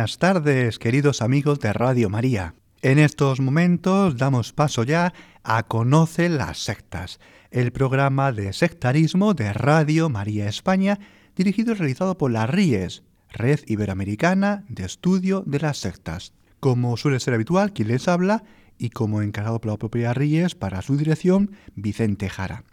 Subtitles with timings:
[0.00, 2.54] Buenas tardes, queridos amigos de Radio María.
[2.80, 5.12] En estos momentos damos paso ya
[5.44, 10.98] a Conoce las sectas, el programa de sectarismo de Radio María España,
[11.36, 16.32] dirigido y realizado por la RIES, Red Iberoamericana de Estudio de las Sectas.
[16.60, 18.44] Como suele ser habitual, quien les habla
[18.78, 22.64] y como encargado por la propia RIES para su dirección, Vicente Jara.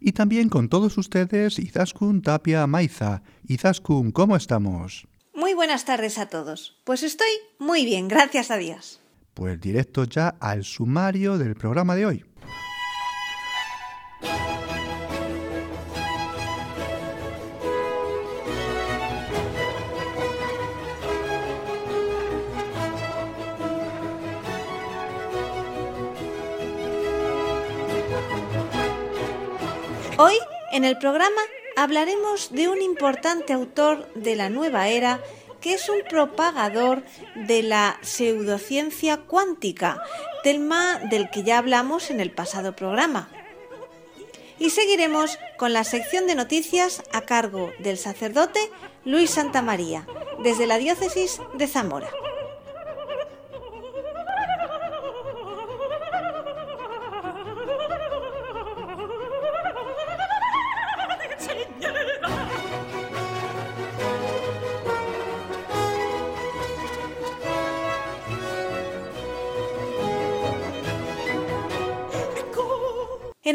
[0.00, 3.22] Y también con todos ustedes, Izaskun Tapia Maiza.
[3.46, 5.06] Izaskun, ¿cómo estamos?
[5.54, 6.80] Muy buenas tardes a todos.
[6.82, 7.28] Pues estoy
[7.60, 9.00] muy bien, gracias a Dios.
[9.34, 12.24] Pues directo ya al sumario del programa de hoy.
[30.18, 30.34] Hoy,
[30.72, 31.30] en el programa,
[31.76, 35.20] hablaremos de un importante autor de la nueva era
[35.64, 37.02] que es un propagador
[37.34, 39.98] de la pseudociencia cuántica,
[40.42, 43.30] tema del que ya hablamos en el pasado programa.
[44.58, 48.60] Y seguiremos con la sección de noticias a cargo del sacerdote
[49.06, 50.06] Luis Santamaría,
[50.42, 52.10] desde la diócesis de Zamora.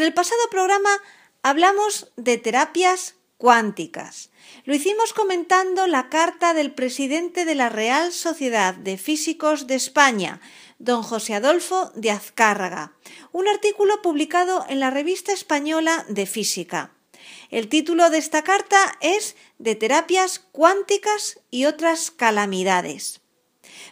[0.09, 0.89] El pasado programa
[1.43, 4.31] hablamos de terapias cuánticas.
[4.65, 10.41] Lo hicimos comentando la carta del presidente de la Real Sociedad de Físicos de España,
[10.79, 12.93] don José Adolfo de Azcárraga,
[13.31, 16.91] un artículo publicado en la Revista Española de Física.
[17.51, 23.21] El título de esta carta es De terapias cuánticas y otras calamidades.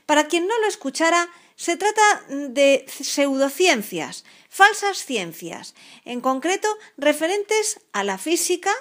[0.08, 4.26] Para quien no lo escuchara, se trata de pseudociencias,
[4.58, 8.72] falsas ciencias, en concreto referentes a la física,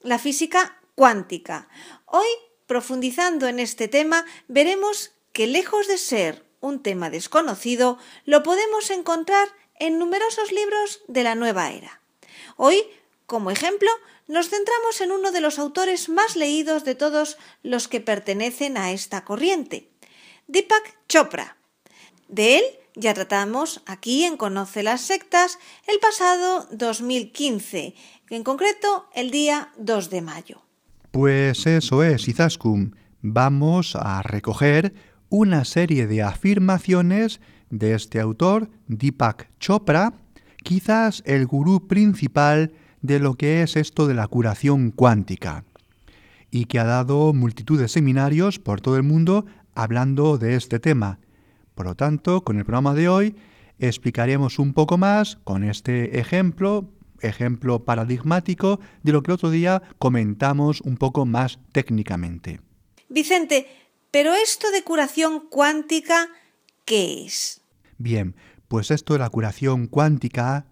[0.00, 1.68] la física cuántica.
[2.06, 2.26] Hoy,
[2.66, 9.48] profundizando en este tema, veremos que lejos de ser un tema desconocido, lo podemos encontrar
[9.78, 12.00] en numerosos libros de la nueva era.
[12.56, 12.82] Hoy,
[13.26, 13.90] como ejemplo,
[14.28, 18.92] nos centramos en uno de los autores más leídos de todos los que pertenecen a
[18.92, 19.90] esta corriente,
[20.46, 21.58] Deepak Chopra.
[22.28, 27.94] De él ya tratamos aquí en Conoce las Sectas el pasado 2015,
[28.30, 30.62] en concreto el día 2 de mayo.
[31.12, 32.96] Pues eso es, Izaskun.
[33.22, 34.94] Vamos a recoger
[35.28, 40.12] una serie de afirmaciones de este autor, Deepak Chopra,
[40.64, 45.64] quizás el gurú principal de lo que es esto de la curación cuántica,
[46.50, 51.20] y que ha dado multitud de seminarios por todo el mundo hablando de este tema.
[51.78, 53.36] Por lo tanto, con el programa de hoy
[53.78, 56.90] explicaremos un poco más con este ejemplo,
[57.20, 62.60] ejemplo paradigmático de lo que el otro día comentamos un poco más técnicamente.
[63.08, 63.68] Vicente,
[64.10, 66.26] pero esto de curación cuántica,
[66.84, 67.60] ¿qué es?
[67.96, 68.34] Bien,
[68.66, 70.66] pues esto de la curación cuántica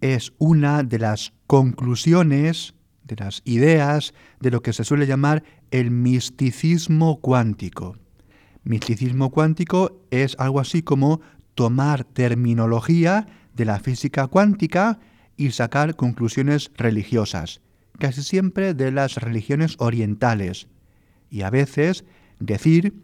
[0.00, 5.42] es una de las conclusiones, de las ideas de lo que se suele llamar
[5.72, 7.96] el misticismo cuántico.
[8.64, 11.20] Misticismo cuántico es algo así como
[11.54, 14.98] tomar terminología de la física cuántica
[15.36, 17.60] y sacar conclusiones religiosas,
[17.98, 20.68] casi siempre de las religiones orientales,
[21.30, 22.04] y a veces
[22.38, 22.94] decir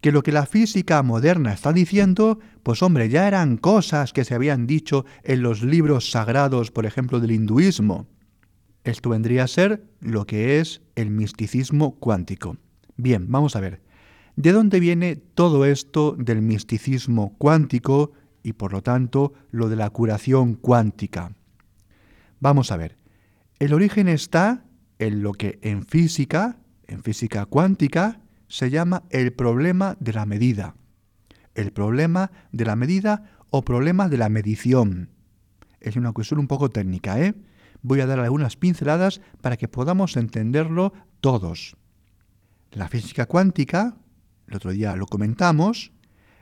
[0.00, 4.34] que lo que la física moderna está diciendo, pues hombre, ya eran cosas que se
[4.34, 8.08] habían dicho en los libros sagrados, por ejemplo, del hinduismo.
[8.82, 12.56] Esto vendría a ser lo que es el misticismo cuántico.
[12.96, 13.80] Bien, vamos a ver.
[14.36, 18.12] ¿De dónde viene todo esto del misticismo cuántico
[18.42, 21.32] y por lo tanto lo de la curación cuántica?
[22.40, 22.96] Vamos a ver.
[23.58, 24.64] El origen está
[24.98, 26.56] en lo que en física,
[26.86, 30.76] en física cuántica, se llama el problema de la medida.
[31.54, 35.10] El problema de la medida o problema de la medición.
[35.80, 37.34] Es una cuestión un poco técnica, ¿eh?
[37.82, 41.76] Voy a dar algunas pinceladas para que podamos entenderlo todos.
[42.70, 43.96] La física cuántica
[44.52, 45.92] el otro día lo comentamos,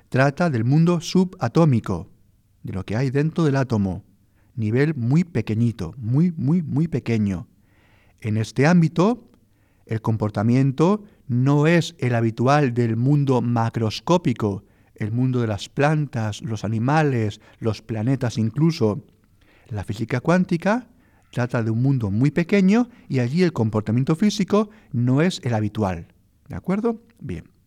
[0.08, 2.10] trata del mundo subatómico,
[2.64, 4.04] de lo que hay dentro del átomo,
[4.56, 7.46] nivel muy pequeñito, muy, muy, muy pequeño.
[8.20, 9.30] En este ámbito,
[9.86, 14.64] el comportamiento no es el habitual del mundo macroscópico,
[14.96, 19.04] el mundo de las plantas, los animales, los planetas incluso.
[19.68, 20.88] La física cuántica
[21.30, 26.08] trata de un mundo muy pequeño y allí el comportamiento físico no es el habitual.
[26.48, 27.00] ¿De acuerdo?
[27.20, 27.59] Bien.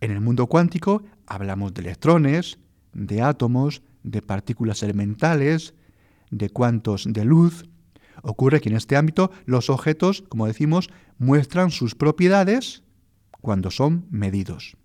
[0.00, 2.58] En el mundo cuántico hablamos de electrones,
[2.92, 5.74] de átomos, de partículas elementales,
[6.30, 7.64] de cuantos de luz.
[8.22, 12.82] Ocurre que en este ámbito los objetos, como decimos, muestran sus propiedades
[13.40, 14.76] cuando son medidos.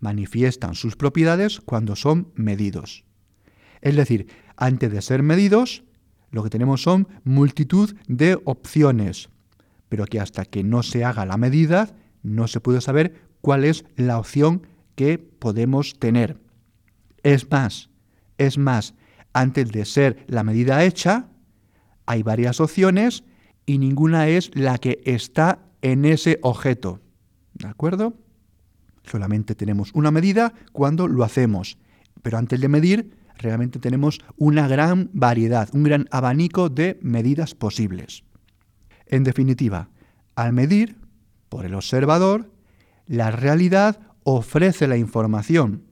[0.00, 3.04] Manifiestan sus propiedades cuando son medidos.
[3.80, 5.84] Es decir, antes de ser medidos,
[6.30, 9.30] lo que tenemos son multitud de opciones,
[9.88, 13.84] pero que hasta que no se haga la medida, no se puede saber cuál es
[13.96, 16.40] la opción que podemos tener.
[17.22, 17.90] Es más,
[18.38, 18.94] es más,
[19.34, 21.28] antes de ser la medida hecha,
[22.06, 23.22] hay varias opciones
[23.66, 27.00] y ninguna es la que está en ese objeto.
[27.52, 28.14] ¿De acuerdo?
[29.02, 31.76] Solamente tenemos una medida cuando lo hacemos,
[32.22, 38.24] pero antes de medir realmente tenemos una gran variedad, un gran abanico de medidas posibles.
[39.04, 39.90] En definitiva,
[40.34, 40.96] al medir
[41.50, 42.53] por el observador,
[43.06, 45.84] la realidad ofrece la información.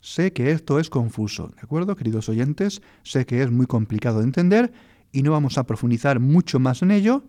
[0.00, 2.80] Sé que esto es confuso, ¿de acuerdo, queridos oyentes?
[3.02, 4.72] Sé que es muy complicado de entender
[5.10, 7.24] y no vamos a profundizar mucho más en ello.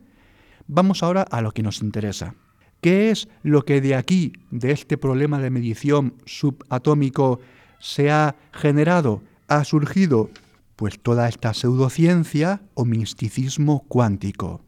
[0.67, 2.35] Vamos ahora a lo que nos interesa.
[2.81, 7.39] ¿Qué es lo que de aquí, de este problema de medición subatómico,
[7.79, 10.29] se ha generado, ha surgido?
[10.75, 14.66] Pues toda esta pseudociencia o misticismo cuántico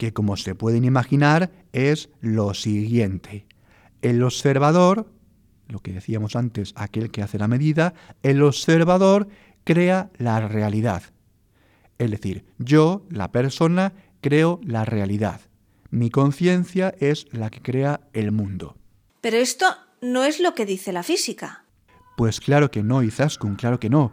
[0.00, 3.44] que como se pueden imaginar es lo siguiente.
[4.00, 5.12] El observador,
[5.68, 7.92] lo que decíamos antes, aquel que hace la medida,
[8.22, 9.28] el observador
[9.62, 11.02] crea la realidad.
[11.98, 13.92] Es decir, yo, la persona,
[14.22, 15.42] creo la realidad.
[15.90, 18.78] Mi conciencia es la que crea el mundo.
[19.20, 19.66] Pero esto
[20.00, 21.66] no es lo que dice la física.
[22.16, 24.12] Pues claro que no, Izaskun, claro que no.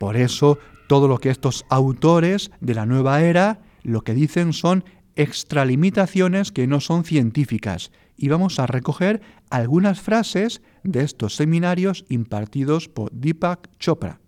[0.00, 0.58] Por eso,
[0.88, 4.84] todo lo que estos autores de la nueva era lo que dicen son
[5.16, 9.20] extralimitaciones que no son científicas y vamos a recoger
[9.50, 14.20] algunas frases de estos seminarios impartidos por Deepak Chopra.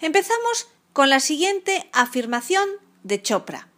[0.00, 2.68] Empezamos con la siguiente afirmación
[3.02, 3.68] de Chopra.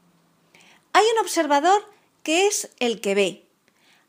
[0.92, 1.82] Hay un observador
[2.22, 3.46] que es el que ve.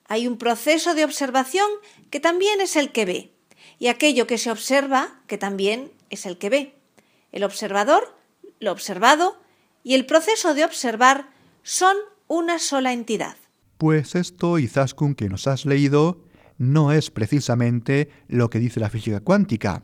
[0.07, 1.69] Hay un proceso de observación
[2.09, 3.31] que también es el que ve.
[3.77, 6.75] Y aquello que se observa que también es el que ve.
[7.31, 8.17] El observador,
[8.59, 9.39] lo observado
[9.83, 11.29] y el proceso de observar
[11.63, 11.95] son
[12.29, 13.35] una sola entidad.
[13.79, 16.23] Pues esto, Izaskun, que nos has leído,
[16.59, 19.83] no es precisamente lo que dice la física cuántica.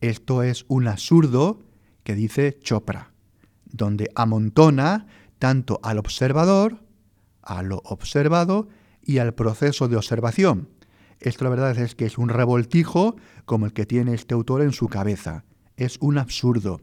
[0.00, 1.62] Esto es un absurdo
[2.02, 3.12] que dice Chopra,
[3.64, 5.06] donde amontona
[5.38, 6.82] tanto al observador,
[7.42, 8.68] a lo observado
[9.00, 10.68] y al proceso de observación.
[11.20, 13.14] Esto la verdad es que es un revoltijo
[13.44, 15.44] como el que tiene este autor en su cabeza.
[15.76, 16.80] Es un absurdo.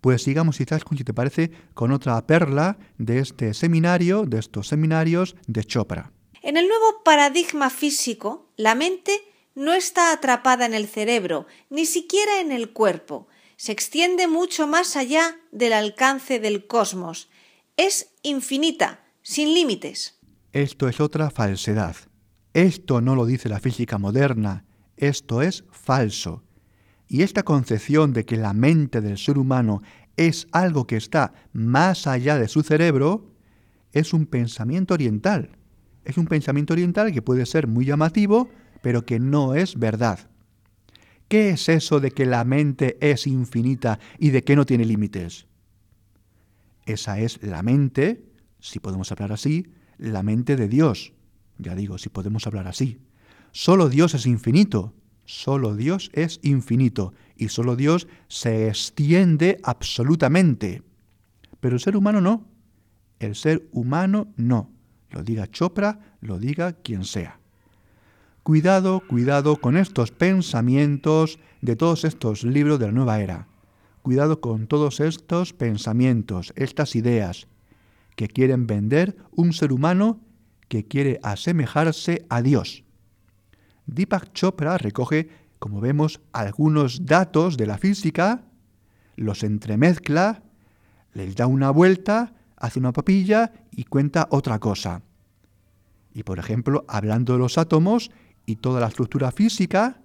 [0.00, 5.36] Pues sigamos quizás, si te parece, con otra perla de este seminario, de estos seminarios
[5.46, 6.12] de Chopra.
[6.42, 9.12] En el nuevo paradigma físico, la mente
[9.54, 13.28] no está atrapada en el cerebro, ni siquiera en el cuerpo.
[13.56, 17.28] Se extiende mucho más allá del alcance del cosmos.
[17.76, 20.18] Es infinita, sin límites.
[20.52, 21.96] Esto es otra falsedad.
[22.54, 24.64] Esto no lo dice la física moderna.
[24.96, 26.42] Esto es falso.
[27.10, 29.82] Y esta concepción de que la mente del ser humano
[30.16, 33.34] es algo que está más allá de su cerebro,
[33.90, 35.50] es un pensamiento oriental.
[36.04, 38.48] Es un pensamiento oriental que puede ser muy llamativo,
[38.80, 40.30] pero que no es verdad.
[41.26, 45.48] ¿Qué es eso de que la mente es infinita y de que no tiene límites?
[46.86, 48.24] Esa es la mente,
[48.60, 49.66] si podemos hablar así,
[49.98, 51.12] la mente de Dios.
[51.58, 53.00] Ya digo, si podemos hablar así.
[53.50, 54.94] Solo Dios es infinito.
[55.30, 60.82] Solo Dios es infinito y solo Dios se extiende absolutamente.
[61.60, 62.48] Pero el ser humano no.
[63.20, 64.72] El ser humano no.
[65.10, 67.38] Lo diga Chopra, lo diga quien sea.
[68.42, 73.46] Cuidado, cuidado con estos pensamientos de todos estos libros de la nueva era.
[74.02, 77.46] Cuidado con todos estos pensamientos, estas ideas,
[78.16, 80.18] que quieren vender un ser humano
[80.66, 82.82] que quiere asemejarse a Dios.
[83.86, 88.44] Deepak Chopra recoge, como vemos, algunos datos de la física,
[89.16, 90.42] los entremezcla,
[91.12, 95.02] les da una vuelta, hace una papilla y cuenta otra cosa.
[96.12, 98.10] Y por ejemplo, hablando de los átomos,
[98.46, 100.02] Y toda la estructura física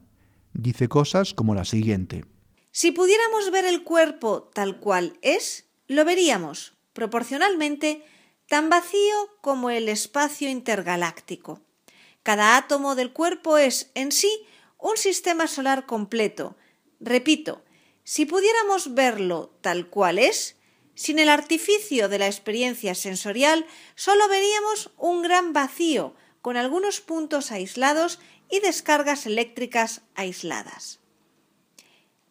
[0.53, 2.25] dice cosas como la siguiente.
[2.71, 8.03] Si pudiéramos ver el cuerpo tal cual es, lo veríamos, proporcionalmente,
[8.47, 11.64] tan vacío como el espacio intergaláctico.
[12.25, 14.47] Cada átomo del cuerpo es, en sí,
[14.79, 16.57] un sistema solar completo.
[16.99, 17.63] Repito,
[18.03, 20.55] si pudiéramos verlo tal cual es,
[20.95, 27.51] sin el artificio de la experiencia sensorial, solo veríamos un gran vacío, con algunos puntos
[27.51, 28.17] aislados
[28.49, 31.01] y descargas eléctricas aisladas.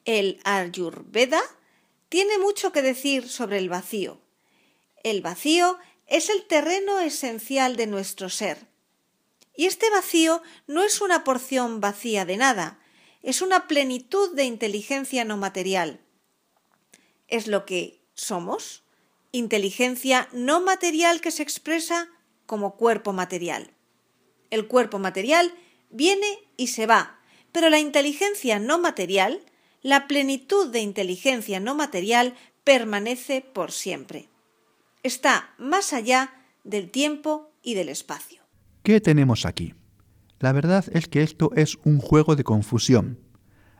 [0.04, 1.40] El Ayurveda
[2.08, 4.20] tiene mucho que decir sobre el vacío.
[5.04, 8.73] El vacío es el terreno esencial de nuestro ser.
[9.56, 12.80] Y este vacío no es una porción vacía de nada,
[13.22, 16.00] es una plenitud de inteligencia no material.
[17.28, 18.82] Es lo que somos,
[19.32, 22.08] inteligencia no material que se expresa
[22.46, 23.72] como cuerpo material.
[24.50, 25.54] El cuerpo material
[25.90, 27.18] viene y se va,
[27.50, 29.40] pero la inteligencia no material,
[29.82, 34.28] la plenitud de inteligencia no material, permanece por siempre.
[35.02, 38.43] Está más allá del tiempo y del espacio.
[38.84, 39.72] ¿Qué tenemos aquí?
[40.40, 43.18] La verdad es que esto es un juego de confusión,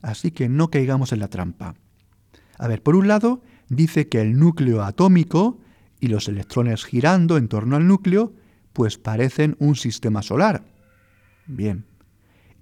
[0.01, 1.75] así que no caigamos en la trampa.
[2.57, 5.61] A ver, por un lado, dice que el núcleo atómico
[6.01, 8.33] y los electrones girando en torno al núcleo,
[8.73, 10.65] pues parecen un sistema solar.
[11.47, 11.85] Bien.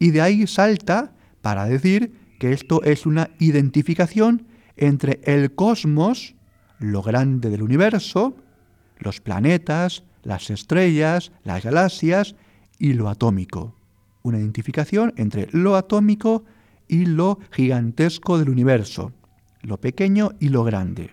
[0.00, 6.34] Y de ahí salta para decir que esto es una identificación entre el cosmos,
[6.80, 8.34] lo grande del universo,
[8.99, 12.34] los planetas, las estrellas, las galaxias
[12.78, 13.74] y lo atómico.
[14.22, 16.44] Una identificación entre lo atómico
[16.88, 19.12] y lo gigantesco del universo
[19.62, 21.10] lo pequeño y lo grande.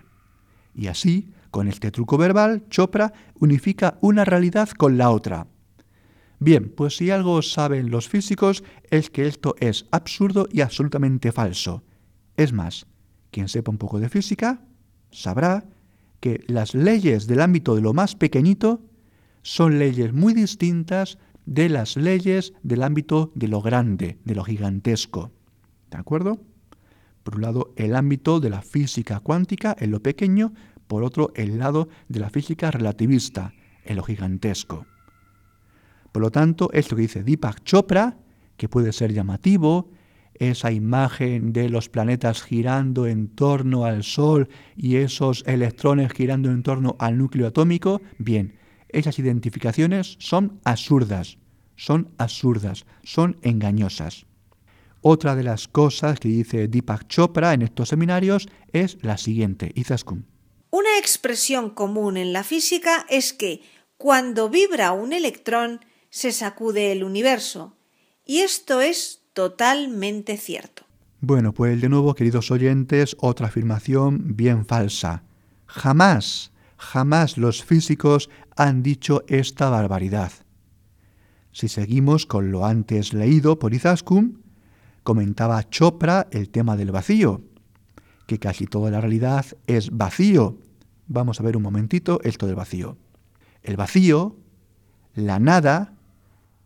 [0.74, 5.46] Y así, con este truco verbal, Chopra unifica una realidad con la otra.
[6.38, 11.82] Bien, pues si algo saben los físicos es que esto es absurdo y absolutamente falso.
[12.36, 12.86] Es más,
[13.30, 14.62] quien sepa un poco de física
[15.10, 15.64] sabrá
[16.20, 18.80] que las leyes del ámbito de lo más pequeñito
[19.42, 25.32] son leyes muy distintas de las leyes del ámbito de lo grande, de lo gigantesco.
[25.90, 26.40] ¿De acuerdo?
[27.22, 30.52] Por un lado, el ámbito de la física cuántica en lo pequeño,
[30.86, 33.52] por otro, el lado de la física relativista
[33.84, 34.86] en lo gigantesco.
[36.12, 38.16] Por lo tanto, esto que dice Deepak Chopra,
[38.56, 39.90] que puede ser llamativo,
[40.34, 46.62] esa imagen de los planetas girando en torno al Sol y esos electrones girando en
[46.62, 48.59] torno al núcleo atómico, bien,
[48.92, 51.38] esas identificaciones son absurdas,
[51.76, 54.26] son absurdas, son engañosas.
[55.02, 60.26] Otra de las cosas que dice Deepak Chopra en estos seminarios es la siguiente, Izaskun.
[60.70, 63.62] Una expresión común en la física es que
[63.96, 65.80] cuando vibra un electrón
[66.10, 67.76] se sacude el universo.
[68.26, 70.84] Y esto es totalmente cierto.
[71.20, 75.22] Bueno, pues de nuevo, queridos oyentes, otra afirmación bien falsa.
[75.66, 80.32] Jamás, jamás los físicos han dicho esta barbaridad.
[81.50, 84.42] Si seguimos con lo antes leído por Izaskun,
[85.02, 87.40] comentaba Chopra el tema del vacío,
[88.26, 90.58] que casi toda la realidad es vacío.
[91.06, 92.98] Vamos a ver un momentito esto del vacío.
[93.62, 94.36] El vacío,
[95.14, 95.94] la nada,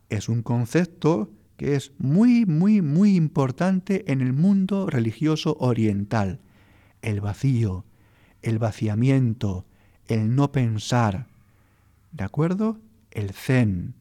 [0.08, 6.40] es un concepto que es muy, muy, muy importante en el mundo religioso oriental.
[7.02, 7.84] El vacío,
[8.42, 9.64] el vaciamiento,
[10.08, 11.28] el no pensar.
[12.14, 12.78] ¿De acuerdo?
[13.11, 13.94] El zen.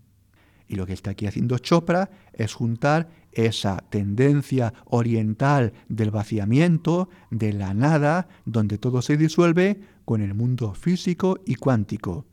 [0.68, 7.54] Y lo que está aquí haciendo Chopra es juntar esa tendencia oriental del vaciamiento, de
[7.54, 12.26] la nada, donde todo se disuelve, con el mundo físico y cuántico.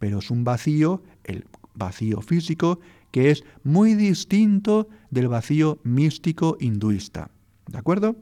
[0.00, 2.80] Pero es un vacío, el vacío físico,
[3.12, 7.30] que es muy distinto del vacío místico hinduista.
[7.68, 8.16] ¿De acuerdo?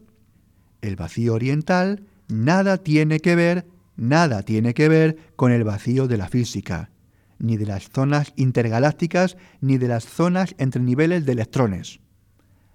[0.83, 6.19] El vacío oriental nada tiene que ver, nada tiene que ver con el vacío de
[6.19, 6.91] la física,
[7.39, 12.01] ni de las zonas intergalácticas, ni de las zonas entre niveles de electrones.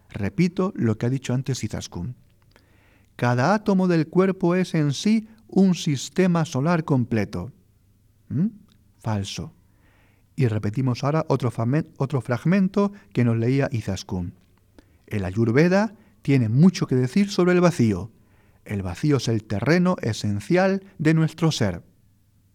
[0.09, 2.15] Repito lo que ha dicho antes Izaskun.
[3.15, 7.51] Cada átomo del cuerpo es en sí un sistema solar completo.
[8.29, 8.47] ¿Mm?
[8.99, 9.53] Falso.
[10.35, 11.51] Y repetimos ahora otro,
[11.97, 14.33] otro fragmento que nos leía Izaskun.
[15.07, 18.11] El Ayurveda tiene mucho que decir sobre el vacío.
[18.63, 21.83] El vacío es el terreno esencial de nuestro ser.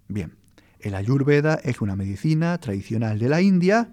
[0.09, 0.37] Bien,
[0.81, 3.91] el Ayurveda es una medicina tradicional de la India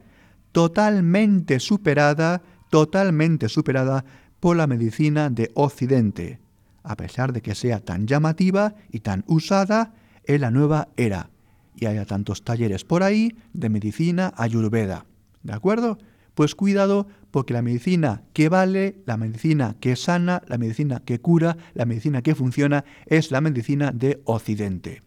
[0.51, 2.41] totalmente superada
[2.73, 4.03] totalmente superada
[4.39, 6.39] por la medicina de Occidente,
[6.81, 11.29] a pesar de que sea tan llamativa y tan usada en la nueva era,
[11.75, 15.05] y haya tantos talleres por ahí de medicina ayurveda.
[15.43, 15.99] ¿De acuerdo?
[16.33, 21.57] Pues cuidado porque la medicina que vale, la medicina que sana, la medicina que cura,
[21.75, 25.03] la medicina que funciona es la medicina de Occidente.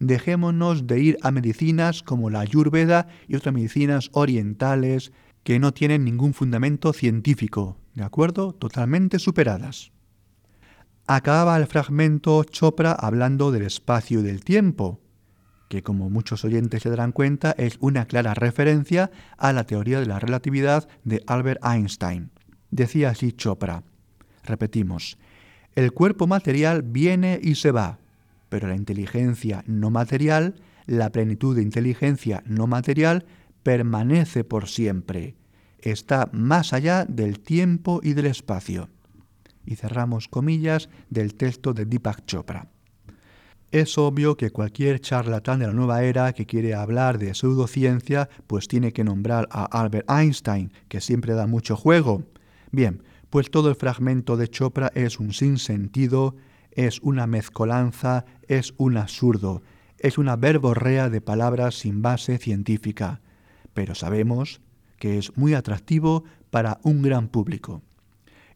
[0.00, 5.12] Dejémonos de ir a medicinas como la Ayurveda y otras medicinas orientales
[5.42, 8.52] que no tienen ningún fundamento científico, ¿de acuerdo?
[8.52, 9.92] Totalmente superadas.
[11.06, 15.00] Acaba el fragmento Chopra hablando del espacio y del tiempo,
[15.68, 20.06] que como muchos oyentes se darán cuenta es una clara referencia a la teoría de
[20.06, 22.30] la relatividad de Albert Einstein.
[22.70, 23.84] Decía así Chopra,
[24.44, 25.18] repetimos,
[25.74, 27.98] el cuerpo material viene y se va,
[28.48, 33.26] pero la inteligencia no material, la plenitud de inteligencia no material,
[33.62, 35.36] permanece por siempre,
[35.80, 38.88] está más allá del tiempo y del espacio.
[39.64, 42.68] Y cerramos comillas del texto de Deepak Chopra.
[43.70, 48.66] Es obvio que cualquier charlatán de la nueva era que quiere hablar de pseudociencia, pues
[48.66, 52.24] tiene que nombrar a Albert Einstein, que siempre da mucho juego.
[52.72, 56.34] Bien, pues todo el fragmento de Chopra es un sinsentido,
[56.78, 59.62] es una mezcolanza, es un absurdo,
[59.98, 63.20] es una verborrea de palabras sin base científica,
[63.74, 64.60] pero sabemos
[64.96, 67.82] que es muy atractivo para un gran público.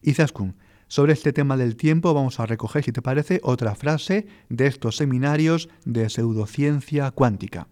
[0.01, 0.55] Izaskun,
[0.87, 4.95] sobre este tema del tiempo vamos a recoger, si te parece, otra frase de estos
[4.95, 7.67] seminarios de pseudociencia cuántica.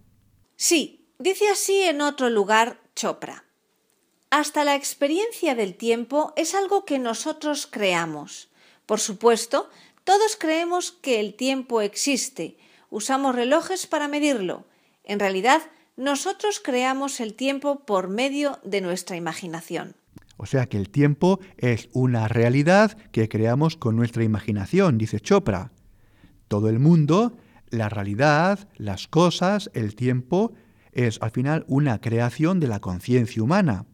[0.58, 3.46] Sí, dice así en otro lugar Chopra.
[4.30, 8.50] Hasta la experiencia del tiempo es algo que nosotros creamos.
[8.86, 9.70] Por supuesto,
[10.12, 12.58] todos creemos que el tiempo existe,
[12.90, 14.66] usamos relojes para medirlo.
[15.06, 15.62] En realidad,
[15.96, 19.96] nosotros creamos el tiempo por medio de nuestra imaginación.
[20.36, 25.72] O sea que el tiempo es una realidad que creamos con nuestra imaginación, dice Chopra.
[26.50, 27.38] Todo el mundo,
[27.70, 30.52] la realidad, las cosas, el tiempo,
[30.92, 33.86] es al final una creación de la conciencia humana.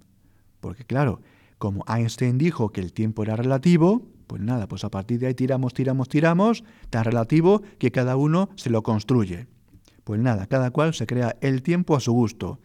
[0.62, 1.21] Porque claro,
[1.60, 5.33] como Einstein dijo que el tiempo era relativo, pues nada, pues a partir de ahí
[5.33, 9.47] tiramos, tiramos, tiramos, tan relativo que cada uno se lo construye.
[10.03, 12.59] Pues nada, cada cual se crea el tiempo a su gusto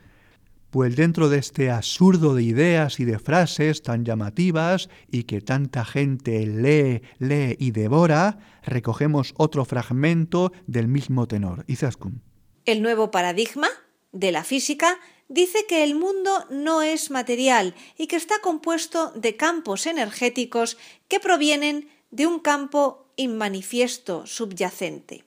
[0.73, 5.85] pues dentro de este absurdo de ideas y de frases tan llamativas y que tanta
[5.85, 11.67] gente lee, lee y devora, recogemos otro fragmento del mismo tenor.
[11.67, 12.23] Izaskun.
[12.65, 13.69] El nuevo paradigma
[14.13, 14.97] de la física
[15.33, 20.77] dice que el mundo no es material y que está compuesto de campos energéticos
[21.09, 25.25] que provienen de un campo inmanifiesto subyacente.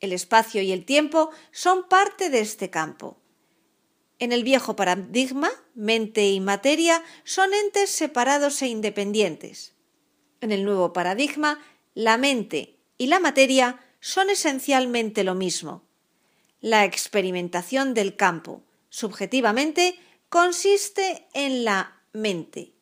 [0.00, 3.16] El espacio y el tiempo son parte de este campo.
[4.18, 9.74] En el viejo paradigma, mente y materia son entes separados e independientes.
[10.40, 11.60] En el nuevo paradigma,
[11.94, 15.84] la mente y la materia son esencialmente lo mismo.
[16.60, 19.94] La experimentación del campo, subjetivamente,
[20.28, 22.74] consiste en la mente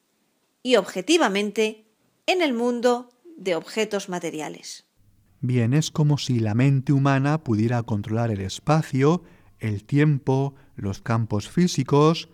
[0.63, 1.87] y objetivamente
[2.27, 4.85] en el mundo de objetos materiales.
[5.41, 9.23] Bien, es como si la mente humana pudiera controlar el espacio,
[9.61, 12.29] el tiempo, los campos físicos,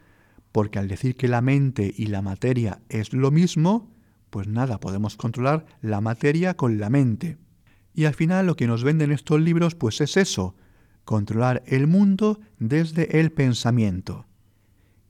[0.53, 3.93] porque al decir que la mente y la materia es lo mismo,
[4.31, 7.37] pues nada, podemos controlar la materia con la mente.
[7.95, 10.57] Y al final lo que nos venden estos libros pues es eso,
[11.07, 14.27] controlar el mundo desde el pensamiento.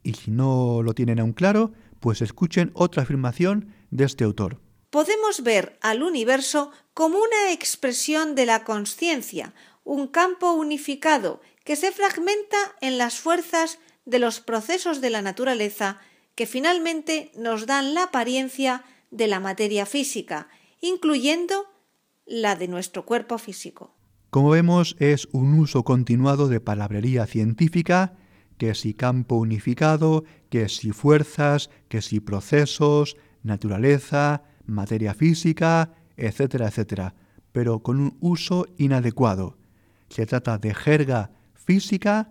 [0.05, 4.61] Y si no lo tienen aún claro, pues escuchen otra afirmación de este autor.
[4.91, 11.91] Podemos ver al universo como una expresión de la conciencia, un campo unificado que se
[11.91, 15.99] fragmenta en las fuerzas de los procesos de la naturaleza
[16.37, 20.49] que finalmente nos dan la apariencia de la materia física,
[20.81, 21.67] incluyendo
[22.27, 23.96] la de nuestro cuerpo físico.
[24.37, 28.13] Como vemos, es un uso continuado de palabrería científica,
[28.59, 37.15] que si campo unificado, que si fuerzas, que si procesos, naturaleza, materia física, etcétera, etcétera,
[37.53, 39.57] pero con un uso inadecuado.
[40.11, 42.31] Se trata de jerga física,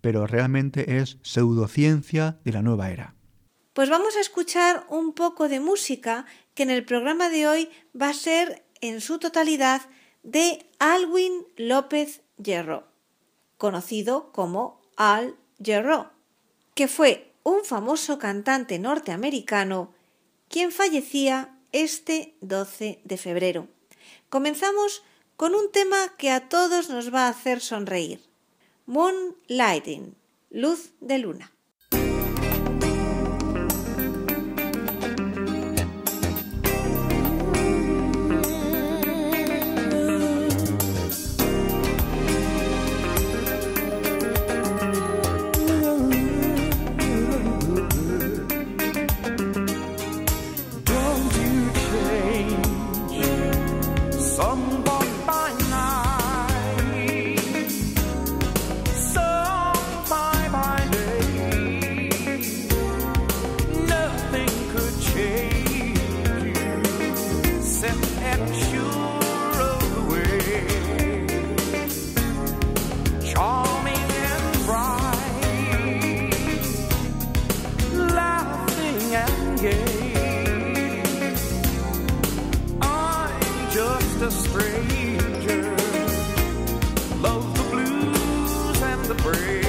[0.00, 3.14] pero realmente es pseudociencia de la nueva era.
[3.74, 8.08] Pues vamos a escuchar un poco de música que en el programa de hoy va
[8.08, 9.82] a ser en su totalidad
[10.24, 12.84] de Alwin López Yerro,
[13.58, 16.10] conocido como Al Yerro,
[16.74, 19.92] que fue un famoso cantante norteamericano
[20.48, 23.68] quien fallecía este 12 de febrero.
[24.30, 25.02] Comenzamos
[25.36, 28.20] con un tema que a todos nos va a hacer sonreír.
[28.86, 30.14] Moonlighting,
[30.50, 31.53] luz de luna.
[89.24, 89.63] free.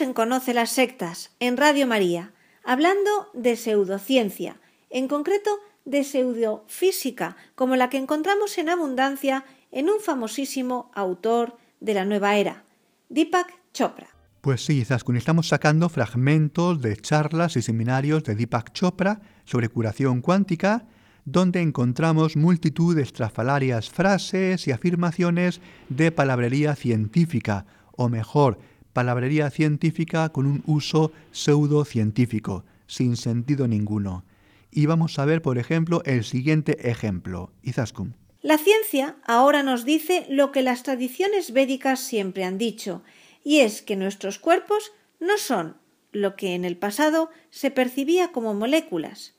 [0.00, 2.32] En Conoce las Sectas, en Radio María,
[2.64, 4.58] hablando de pseudociencia,
[4.88, 5.50] en concreto
[5.84, 12.36] de pseudofísica, como la que encontramos en abundancia en un famosísimo autor de la nueva
[12.36, 12.64] era,
[13.10, 14.08] Deepak Chopra.
[14.40, 20.22] Pues sí, Zaskun, estamos sacando fragmentos de charlas y seminarios de Deepak Chopra sobre curación
[20.22, 20.86] cuántica,
[21.26, 25.60] donde encontramos multitud de estrafalarias frases y afirmaciones
[25.90, 28.58] de palabrería científica, o mejor,
[28.92, 34.24] palabrería científica con un uso pseudocientífico, sin sentido ninguno.
[34.70, 37.52] Y vamos a ver, por ejemplo, el siguiente ejemplo.
[37.62, 38.16] Izaskun.
[38.42, 43.02] La ciencia ahora nos dice lo que las tradiciones védicas siempre han dicho,
[43.44, 45.76] y es que nuestros cuerpos no son
[46.12, 49.34] lo que en el pasado se percibía como moléculas.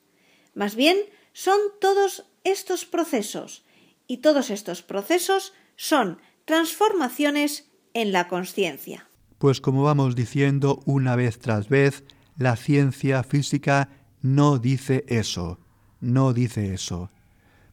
[0.54, 0.98] Más bien,
[1.34, 3.64] son todos estos procesos,
[4.08, 9.08] y todos estos procesos son transformaciones en la conciencia.
[9.42, 12.04] Pues como vamos diciendo una vez tras vez,
[12.38, 13.90] la ciencia física
[14.22, 15.58] no dice eso,
[16.00, 17.10] no dice eso.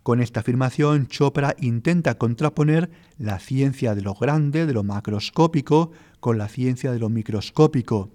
[0.03, 6.39] Con esta afirmación, Chopra intenta contraponer la ciencia de lo grande, de lo macroscópico, con
[6.39, 8.13] la ciencia de lo microscópico.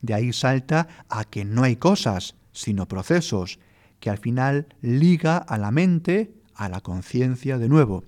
[0.00, 3.58] De ahí salta a que no hay cosas, sino procesos,
[3.98, 8.04] que al final liga a la mente, a la conciencia de nuevo.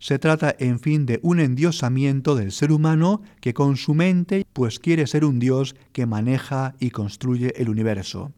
[0.00, 4.78] Se trata, en fin, de un endiosamiento del ser humano que con su mente pues
[4.78, 8.32] quiere ser un dios que maneja y construye el universo.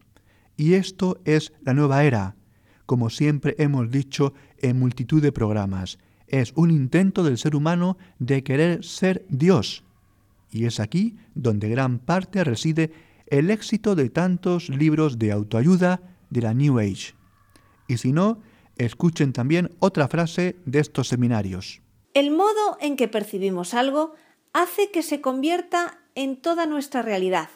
[0.57, 2.35] Y esto es la nueva era,
[2.85, 6.01] como siempre hemos dicho en multitud de programas.
[6.27, 9.85] Es un intento del ser humano de querer ser Dios.
[10.51, 12.91] Y es aquí donde gran parte reside
[13.29, 17.15] el éxito de tantos libros de autoayuda de la New Age.
[17.87, 18.41] Y si no,
[18.85, 21.83] escuchen también otra frase de estos seminarios.
[22.15, 24.15] El modo en que percibimos algo
[24.53, 27.49] hace que se convierta en toda nuestra realidad.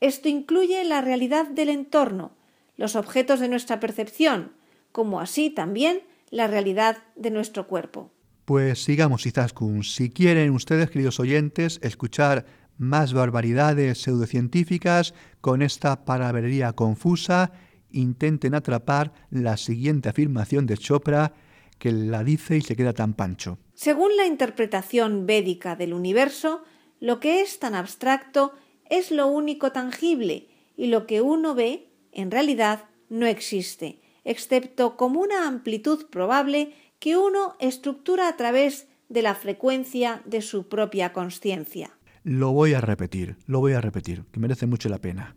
[0.00, 2.32] Esto incluye la realidad del entorno,
[2.76, 4.52] los objetos de nuestra percepción,
[4.92, 8.10] como así también la realidad de nuestro cuerpo.
[8.44, 9.84] Pues sigamos, Izaskun.
[9.84, 12.46] Si quieren ustedes, queridos oyentes, escuchar
[12.78, 17.52] más barbaridades pseudocientíficas con esta palabrería confusa,
[17.92, 21.32] intenten atrapar la siguiente afirmación de Chopra
[21.78, 23.58] que la dice y se queda tan pancho.
[23.74, 26.62] Según la interpretación védica del universo,
[27.00, 28.52] lo que es tan abstracto
[28.88, 35.20] es lo único tangible y lo que uno ve en realidad no existe, excepto como
[35.20, 41.90] una amplitud probable que uno estructura a través de la frecuencia de su propia conciencia.
[42.22, 45.34] Lo voy a repetir, lo voy a repetir, que merece mucho la pena.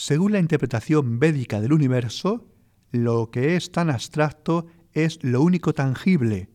[0.00, 2.46] Según la interpretación védica del universo,
[2.92, 6.50] lo que es tan abstracto es lo único tangible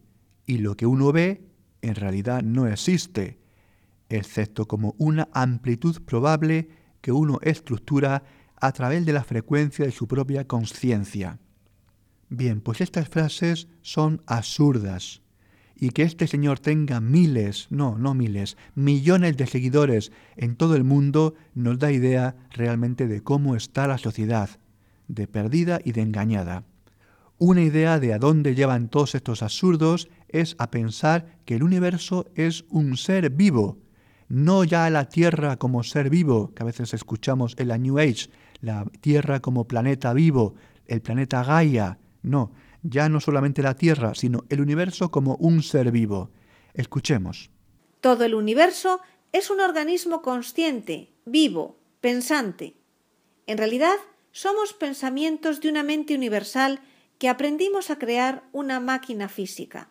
[0.46, 1.46] y lo que uno ve
[1.82, 3.42] en realidad no existe,
[4.08, 6.70] excepto como una amplitud probable
[7.02, 8.24] que uno estructura
[8.56, 11.42] a través de la frecuencia de su propia conciencia.
[12.30, 15.22] Bien, pues estas frases son absurdas.
[15.84, 20.86] Y que este señor tenga miles, no, no miles, millones de seguidores en todo el
[20.86, 24.50] mundo nos da idea realmente de cómo está la sociedad,
[25.10, 26.64] de perdida y de engañada.
[27.38, 32.28] Una idea de a dónde llevan todos estos absurdos es a pensar que el universo
[32.36, 33.78] es un ser vivo,
[34.30, 38.30] no ya la Tierra como ser vivo, que a veces escuchamos en la New Age,
[38.62, 40.56] la Tierra como planeta vivo,
[40.88, 45.92] el planeta Gaia, no, ya no solamente la Tierra, sino el universo como un ser
[45.92, 46.30] vivo.
[46.74, 47.50] Escuchemos.
[48.02, 49.00] Todo el universo
[49.32, 52.76] es un organismo consciente, vivo, pensante.
[53.48, 53.96] En realidad,
[54.32, 56.82] somos pensamientos de una mente universal
[57.18, 59.90] que aprendimos a crear una máquina física.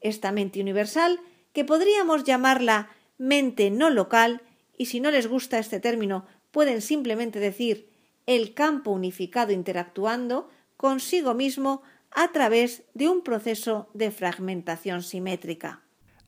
[0.00, 1.18] Esta mente universal,
[1.52, 4.42] que podríamos llamarla mente no local,
[4.76, 7.90] y si no les gusta este término, pueden simplemente decir
[8.26, 11.82] el campo unificado interactuando consigo mismo
[12.14, 15.82] a través de un proceso de fragmentación simétrica.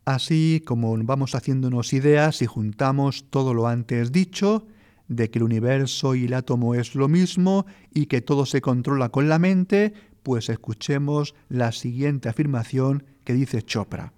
[0.05, 4.67] Así como vamos haciéndonos ideas y juntamos todo lo antes dicho,
[5.09, 9.09] de que el universo y el átomo es lo mismo y que todo se controla
[9.09, 14.13] con la mente, pues escuchemos la siguiente afirmación que dice Chopra.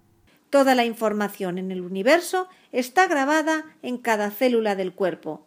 [0.50, 5.46] Toda la información en el universo está grabada en cada célula del cuerpo.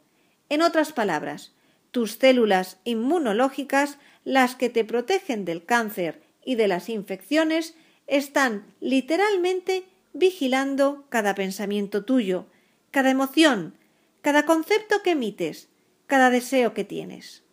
[0.50, 1.54] En otras palabras,
[1.90, 7.76] tus células inmunológicas, las que te protegen del cáncer y de las infecciones,
[8.08, 12.48] están literalmente vigilando cada pensamiento tuyo,
[12.92, 13.76] cada emoción,
[14.22, 15.70] cada concepto que emites,
[16.08, 17.44] cada deseo que tienes.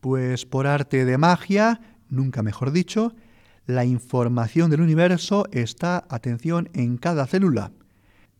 [0.00, 3.14] Pues por arte de magia, nunca mejor dicho,
[3.66, 7.72] la información del universo está, atención, en cada célula.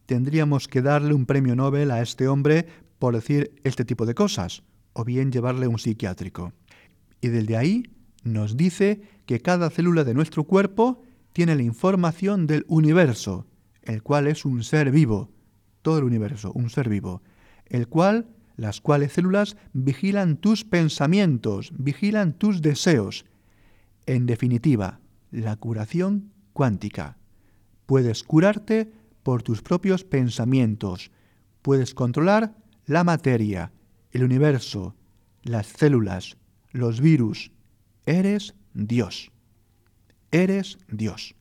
[0.07, 2.67] tendríamos que darle un premio Nobel a este hombre
[2.99, 6.53] por decir este tipo de cosas, o bien llevarle un psiquiátrico.
[7.21, 7.91] Y desde ahí
[8.23, 11.03] nos dice que cada célula de nuestro cuerpo
[11.33, 13.47] tiene la información del universo,
[13.83, 15.31] el cual es un ser vivo,
[15.83, 17.23] todo el universo, un ser vivo,
[17.67, 23.25] el cual, las cuales células vigilan tus pensamientos, vigilan tus deseos.
[24.07, 27.17] En definitiva, la curación cuántica.
[27.87, 31.11] Puedes curarte por tus propios pensamientos.
[31.63, 32.57] Puedes controlar
[32.87, 33.73] la materia,
[34.11, 34.97] el universo,
[35.43, 36.37] las células,
[36.73, 37.51] los virus.
[38.07, 39.31] Eres Dios.
[40.31, 41.35] Eres Dios.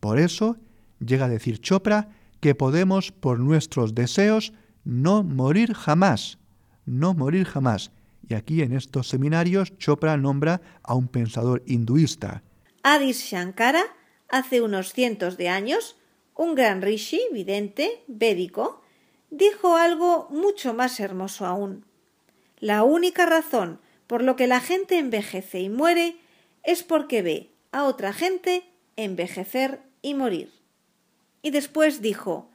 [0.00, 0.56] Por eso
[0.98, 2.08] llega a decir Chopra
[2.40, 4.52] que podemos por nuestros deseos
[4.84, 6.38] no morir jamás,
[6.84, 7.90] no morir jamás.
[8.28, 12.42] Y aquí en estos seminarios Chopra nombra a un pensador hinduista.
[12.82, 13.82] Adis Shankara,
[14.28, 15.96] hace unos cientos de años,
[16.34, 18.82] un gran rishi, vidente, védico,
[19.30, 21.84] dijo algo mucho más hermoso aún.
[22.58, 26.16] La única razón por lo que la gente envejece y muere
[26.62, 28.64] es porque ve a otra gente
[28.96, 30.52] envejecer y morir.
[31.42, 32.50] Y después dijo,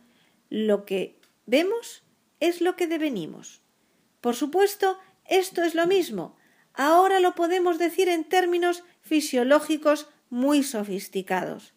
[0.50, 2.04] lo que vemos
[2.40, 3.62] es lo que devenimos.
[4.20, 6.36] Por supuesto, esto es lo mismo.
[6.74, 11.74] Ahora lo podemos decir en términos fisiológicos muy sofisticados.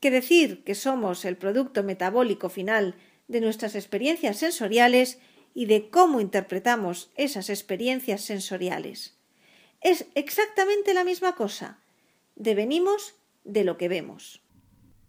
[0.00, 2.94] Que decir que somos el producto metabólico final
[3.28, 5.18] de nuestras experiencias sensoriales
[5.54, 9.16] y de cómo interpretamos esas experiencias sensoriales.
[9.80, 11.78] Es exactamente la misma cosa.
[12.36, 14.42] Devenimos de lo que vemos.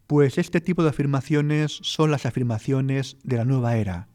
[0.08, 4.08] Pues este tipo de afirmaciones son las afirmaciones de la nueva era.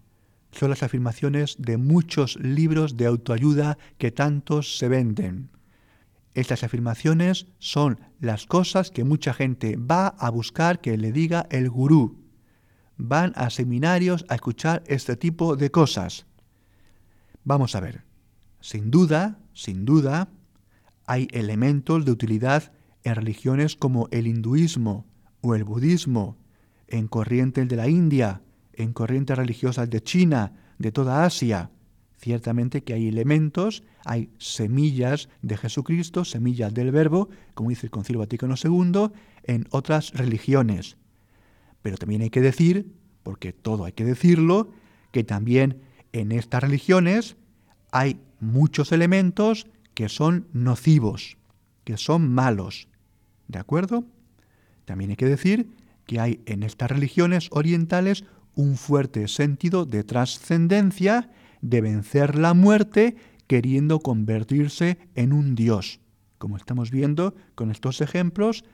[0.51, 5.51] Son las afirmaciones de muchos libros de autoayuda que tantos se venden.
[6.35, 11.71] Estas afirmaciones son las cosas que mucha gente va a buscar que le diga el
[11.71, 12.26] gurú.
[12.97, 16.27] Van a seminarios a escuchar este tipo de cosas.
[17.45, 18.05] Vamos a ver.
[18.61, 20.29] Sin duda, sin duda,
[21.07, 22.73] hay elementos de utilidad
[23.05, 25.07] en religiones como el hinduismo
[25.41, 26.37] o el budismo,
[26.89, 31.71] en corrientes de la India, en corrientes religiosas de China, de toda Asia.
[32.19, 38.21] Ciertamente que hay elementos, hay semillas de Jesucristo, semillas del Verbo, como dice el Concilio
[38.21, 39.11] Vaticano II,
[39.45, 40.97] en otras religiones.
[41.87, 44.73] Pero también hay que decir, porque todo hay que decirlo,
[45.13, 47.37] que también en estas religiones
[47.93, 51.39] hay muchos elementos que son nocivos,
[51.85, 52.89] que son malos.
[53.47, 54.05] ¿De acuerdo?
[54.85, 55.71] También hay que decir
[56.07, 58.25] que hay en estas religiones orientales
[58.57, 63.15] un fuerte sentido de trascendencia de vencer la muerte
[63.47, 66.01] queriendo convertirse en un dios,
[66.39, 68.65] como estamos viendo con estos ejemplos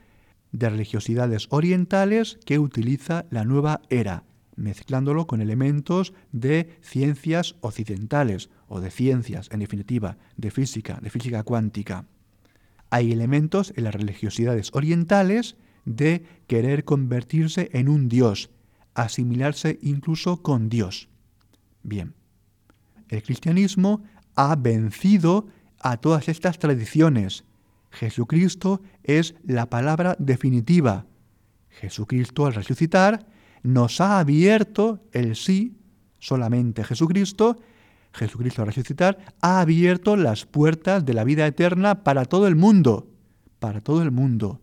[0.53, 4.23] de religiosidades orientales que utiliza la nueva era,
[4.55, 11.43] mezclándolo con elementos de ciencias occidentales o de ciencias, en definitiva, de física, de física
[11.43, 12.05] cuántica.
[12.89, 18.51] Hay elementos en las religiosidades orientales de querer convertirse en un dios,
[18.93, 21.09] asimilarse incluso con Dios.
[21.81, 22.13] Bien,
[23.09, 24.03] el cristianismo
[24.35, 25.47] ha vencido
[25.79, 27.43] a todas estas tradiciones.
[27.93, 31.05] Jesucristo es la palabra definitiva.
[31.69, 33.27] Jesucristo al resucitar
[33.61, 35.77] nos ha abierto el sí,
[36.19, 37.57] solamente Jesucristo,
[38.11, 43.09] Jesucristo al resucitar, ha abierto las puertas de la vida eterna para todo el mundo,
[43.59, 44.59] para todo el mundo,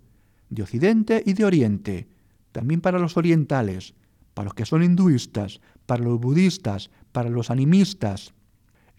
[0.51, 2.09] de Occidente y de Oriente,
[2.53, 3.95] también para los orientales,
[4.35, 8.35] para los que son hinduistas, para los budistas, para los animistas,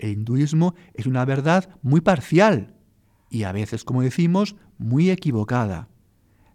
[0.02, 2.74] el hinduismo es una verdad muy parcial
[3.32, 5.88] y a veces, como decimos, muy equivocada,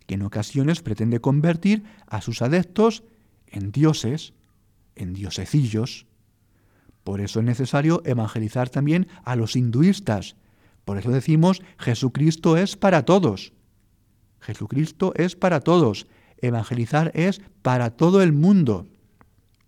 [0.06, 3.02] que en ocasiones pretende convertir a sus adeptos
[3.46, 4.34] en dioses,
[4.94, 6.06] en diosecillos.
[7.02, 10.36] Por eso es necesario evangelizar también a los hinduistas.
[10.84, 13.54] Por eso decimos, Jesucristo es para todos.
[14.40, 16.06] Jesucristo es para todos.
[16.36, 18.86] Evangelizar es para todo el mundo.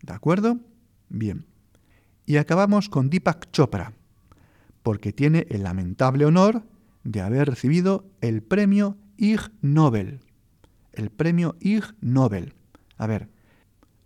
[0.02, 0.58] ¿De acuerdo?
[1.08, 1.46] Bien.
[2.26, 3.94] Y acabamos con Deepak Chopra,
[4.82, 6.64] porque tiene el lamentable honor
[7.04, 10.20] de haber recibido el premio Ig Nobel.
[10.92, 12.54] El premio Ig Nobel.
[12.96, 13.28] A ver,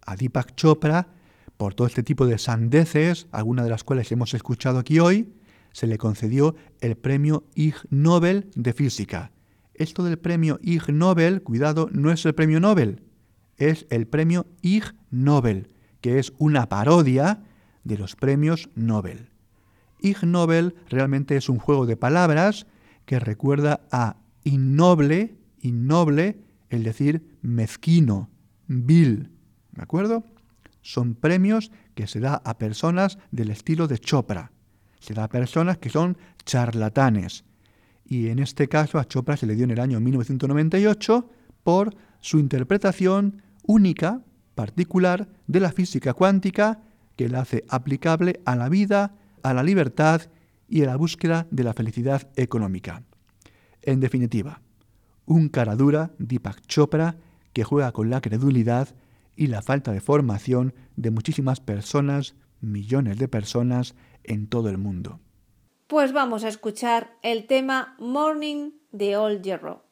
[0.05, 1.09] a Deepak Chopra,
[1.57, 5.33] por todo este tipo de sandeces, algunas de las cuales hemos escuchado aquí hoy,
[5.73, 9.33] se le concedió el premio Ig Nobel de Física.
[9.75, 13.03] Esto del premio Ig Nobel, cuidado, no es el premio Nobel,
[13.57, 17.43] es el premio Ig Nobel, que es una parodia
[17.85, 19.31] de los premios Nobel.
[20.01, 22.67] Ig Nobel realmente es un juego de palabras
[23.13, 26.39] que recuerda a innoble, innoble,
[26.71, 28.31] el decir mezquino,
[28.69, 29.33] vil.
[29.73, 30.25] ¿De acuerdo?
[30.81, 34.51] Son premios que se da a personas del estilo de Chopra.
[34.99, 37.45] Se da a personas que son charlatanes.
[38.07, 41.29] Y en este caso a Chopra se le dio en el año 1998
[41.63, 44.23] por su interpretación única,
[44.55, 46.81] particular, de la física cuántica
[47.17, 50.23] que la hace aplicable a la vida, a la libertad
[50.73, 53.03] y a la búsqueda de la felicidad económica.
[53.83, 54.63] En definitiva,
[55.27, 57.17] un cara dura, Deepak Chopra,
[57.53, 58.89] que juega con la credulidad
[59.37, 65.21] y la falta de formación de muchísimas personas, millones de personas en todo el mundo.
[65.89, 69.85] Pues vamos a escuchar el tema Morning de Old Jerro.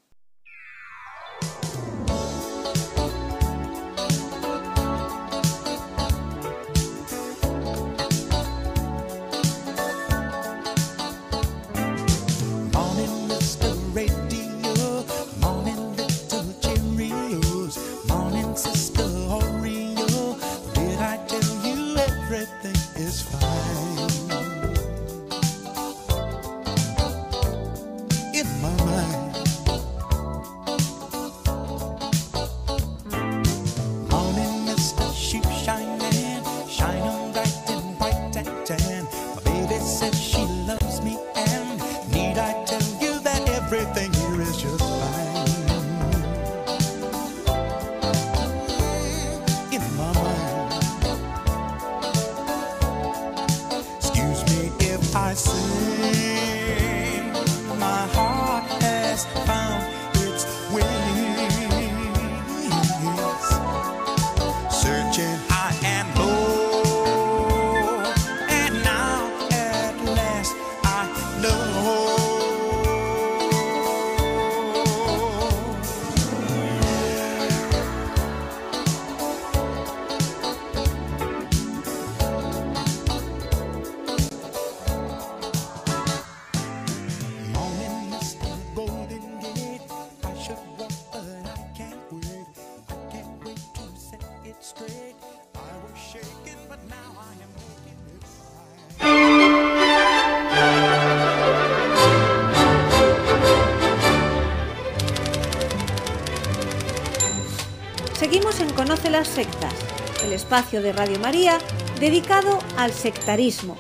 [110.23, 111.57] El espacio de Radio María
[111.99, 113.79] dedicado al sectarismo.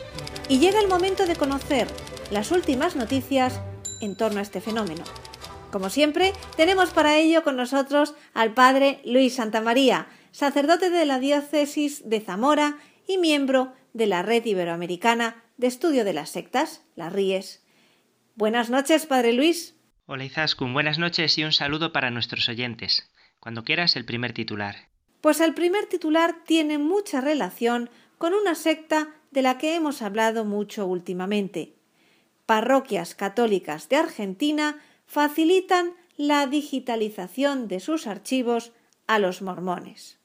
[0.48, 1.86] Y llega el momento de conocer
[2.30, 3.60] las últimas noticias
[4.00, 5.04] en torno a este fenómeno.
[5.70, 12.08] Como siempre, tenemos para ello con nosotros al padre Luis Santamaría, sacerdote de la diócesis
[12.08, 17.62] de Zamora y miembro de la Red Iberoamericana de Estudio de las Sectas, las RIES.
[18.34, 19.76] Buenas noches, padre Luis.
[20.06, 23.10] Hola Izaskun, buenas noches y un saludo para nuestros oyentes.
[23.40, 24.89] Cuando quieras, el primer titular.
[25.20, 30.44] Pues el primer titular tiene mucha relación con una secta de la que hemos hablado
[30.44, 31.74] mucho últimamente.
[32.46, 38.72] Parroquias católicas de Argentina facilitan la digitalización de sus archivos
[39.06, 40.18] a los mormones.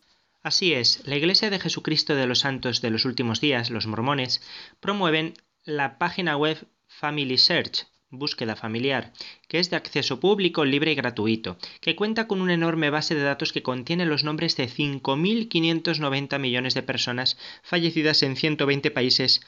[0.43, 4.41] Así es, la Iglesia de Jesucristo de los Santos de los Últimos Días, los mormones,
[4.79, 5.33] promueven
[5.63, 9.11] la página web Family Search, búsqueda familiar,
[9.47, 13.23] que es de acceso público, libre y gratuito, que cuenta con una enorme base de
[13.23, 19.41] datos que contiene los nombres de 5.590 millones de personas fallecidas en 120 países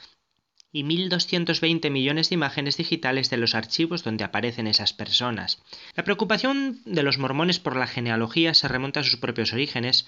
[0.70, 5.62] y 1.220 millones de imágenes digitales de los archivos donde aparecen esas personas.
[5.94, 10.06] La preocupación de los mormones por la genealogía se remonta a sus propios orígenes,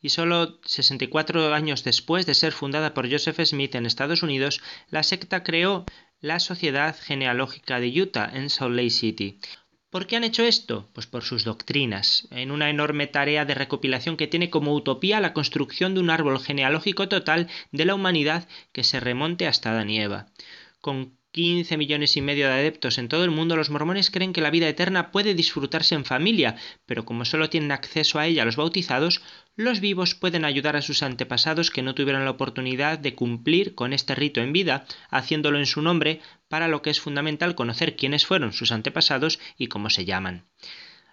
[0.00, 5.02] y solo 64 años después de ser fundada por Joseph Smith en Estados Unidos, la
[5.02, 5.84] secta creó
[6.20, 9.38] la Sociedad Genealógica de Utah en Salt Lake City.
[9.90, 10.88] ¿Por qué han hecho esto?
[10.92, 15.32] Pues por sus doctrinas, en una enorme tarea de recopilación que tiene como utopía la
[15.32, 20.00] construcción de un árbol genealógico total de la humanidad que se remonte hasta Adán y
[20.00, 20.26] Eva.
[20.80, 24.40] Con 15 millones y medio de adeptos en todo el mundo, los mormones creen que
[24.40, 26.56] la vida eterna puede disfrutarse en familia,
[26.86, 29.20] pero como solo tienen acceso a ella los bautizados,
[29.54, 33.92] los vivos pueden ayudar a sus antepasados que no tuvieron la oportunidad de cumplir con
[33.92, 38.24] este rito en vida, haciéndolo en su nombre, para lo que es fundamental conocer quiénes
[38.24, 40.46] fueron sus antepasados y cómo se llaman.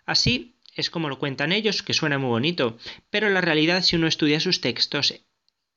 [0.06, 2.78] Así es como lo cuentan ellos, que suena muy bonito,
[3.10, 5.16] pero en la realidad si uno estudia sus textos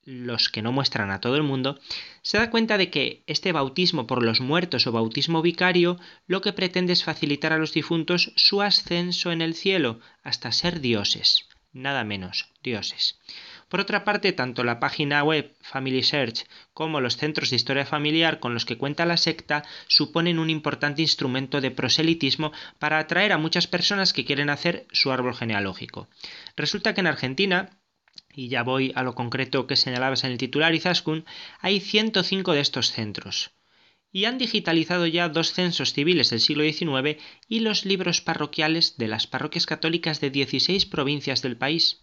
[0.07, 1.79] los que no muestran a todo el mundo,
[2.23, 6.53] se da cuenta de que este bautismo por los muertos o bautismo vicario lo que
[6.53, 12.05] pretende es facilitar a los difuntos su ascenso en el cielo hasta ser dioses, nada
[12.05, 13.19] menos, dioses.
[13.69, 18.39] Por otra parte, tanto la página web Family Search como los centros de historia familiar
[18.39, 23.39] con los que cuenta la secta suponen un importante instrumento de proselitismo para atraer a
[23.39, 26.07] muchas personas que quieren hacer su árbol genealógico.
[26.57, 27.71] Resulta que en Argentina
[28.37, 31.25] y ya voy a lo concreto que señalabas en el titular Izaskun,
[31.59, 33.53] hay 105 de estos centros.
[34.13, 39.09] Y han digitalizado ya dos censos civiles del siglo XIX y los libros parroquiales de
[39.09, 42.03] las parroquias católicas de 16 provincias del país.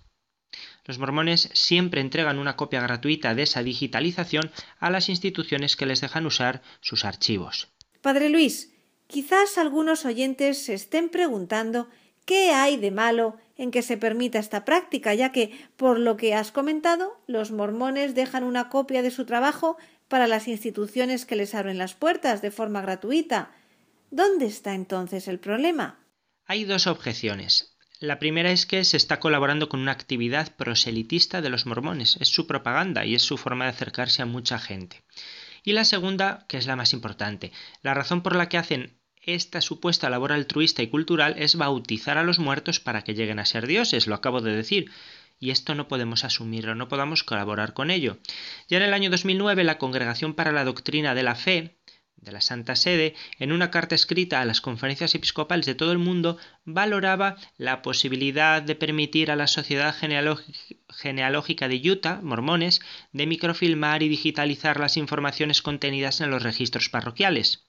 [0.86, 6.02] Los mormones siempre entregan una copia gratuita de esa digitalización a las instituciones que les
[6.02, 7.70] dejan usar sus archivos.
[8.02, 8.74] Padre Luis,
[9.08, 11.90] quizás algunos oyentes se estén preguntando
[12.26, 16.34] qué hay de malo en que se permita esta práctica, ya que, por lo que
[16.34, 21.56] has comentado, los mormones dejan una copia de su trabajo para las instituciones que les
[21.56, 23.52] abren las puertas de forma gratuita.
[24.12, 26.00] ¿Dónde está entonces el problema?
[26.46, 27.78] Hay dos objeciones.
[28.00, 32.18] La primera es que se está colaborando con una actividad proselitista de los mormones.
[32.20, 35.04] Es su propaganda y es su forma de acercarse a mucha gente.
[35.64, 39.62] Y la segunda, que es la más importante, la razón por la que hacen esta
[39.62, 43.68] supuesta labor altruista y cultural es bautizar a los muertos para que lleguen a ser
[43.68, 44.92] dioses, lo acabo de decir.
[45.40, 48.18] Y esto no podemos asumirlo, no podamos colaborar con ello.
[48.70, 51.78] Ya en el año 2009 la Congregación para la Doctrina de la Fe
[52.18, 55.98] de la Santa Sede, en una carta escrita a las conferencias episcopales de todo el
[55.98, 59.94] mundo, valoraba la posibilidad de permitir a la Sociedad
[60.90, 62.80] Genealógica de Utah, mormones,
[63.12, 67.66] de microfilmar y digitalizar las informaciones contenidas en los registros parroquiales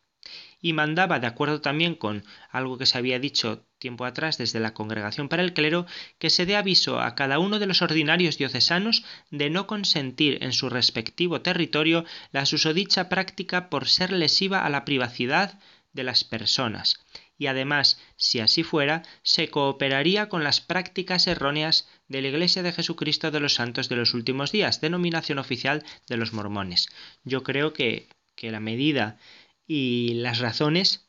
[0.65, 4.73] y mandaba, de acuerdo también con algo que se había dicho tiempo atrás desde la
[4.73, 5.85] Congregación para el Clero,
[6.19, 10.55] que se dé aviso a cada uno de los ordinarios diocesanos de no consentir en
[10.55, 15.61] su respectivo territorio la susodicha práctica por ser lesiva a la privacidad
[15.93, 17.05] de las personas.
[17.37, 22.73] Y además, si así fuera, se cooperaría con las prácticas erróneas de la Iglesia de
[22.73, 26.89] Jesucristo de los Santos de los Últimos Días, denominación oficial de los mormones.
[27.23, 29.19] Yo creo que, que la medida
[29.67, 31.09] y las razones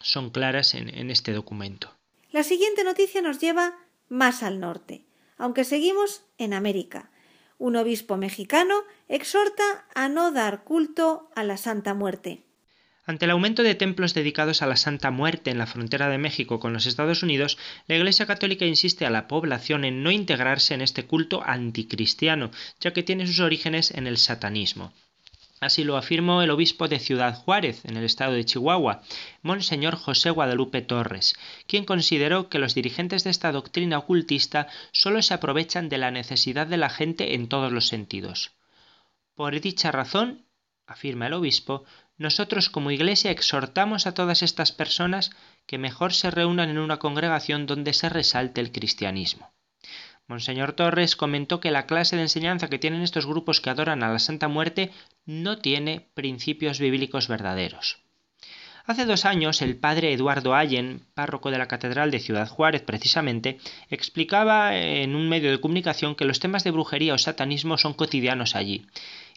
[0.00, 1.90] son claras en, este documento.
[2.30, 3.78] La siguiente noticia nos lleva
[4.08, 5.04] más al norte,
[5.38, 7.10] aunque seguimos en América.
[7.58, 8.74] Un obispo mexicano
[9.08, 12.42] exhorta a no dar culto a la Santa Muerte.
[13.06, 16.58] Ante el aumento de templos dedicados a la Santa Muerte en la frontera de México
[16.58, 20.80] con los Estados Unidos, la Iglesia Católica insiste a la población en no integrarse en
[20.80, 22.50] este culto anticristiano,
[22.80, 24.92] ya que tiene sus orígenes en el satanismo.
[25.64, 29.00] Así lo afirmó el obispo de Ciudad Juárez, en el estado de Chihuahua,
[29.40, 31.36] Monseñor José Guadalupe Torres,
[31.66, 36.66] quien consideró que los dirigentes de esta doctrina ocultista solo se aprovechan de la necesidad
[36.66, 38.52] de la gente en todos los sentidos.
[39.34, 40.44] Por dicha razón,
[40.86, 41.84] afirma el obispo,
[42.18, 45.30] nosotros como Iglesia exhortamos a todas estas personas
[45.64, 49.50] que mejor se reúnan en una congregación donde se resalte el cristianismo.
[50.26, 54.10] Monseñor Torres comentó que la clase de enseñanza que tienen estos grupos que adoran a
[54.10, 54.90] la Santa Muerte
[55.26, 57.98] no tiene principios bíblicos verdaderos.
[58.86, 63.58] Hace dos años el padre Eduardo Allen, párroco de la Catedral de Ciudad Juárez precisamente,
[63.88, 68.54] explicaba en un medio de comunicación que los temas de brujería o satanismo son cotidianos
[68.56, 68.86] allí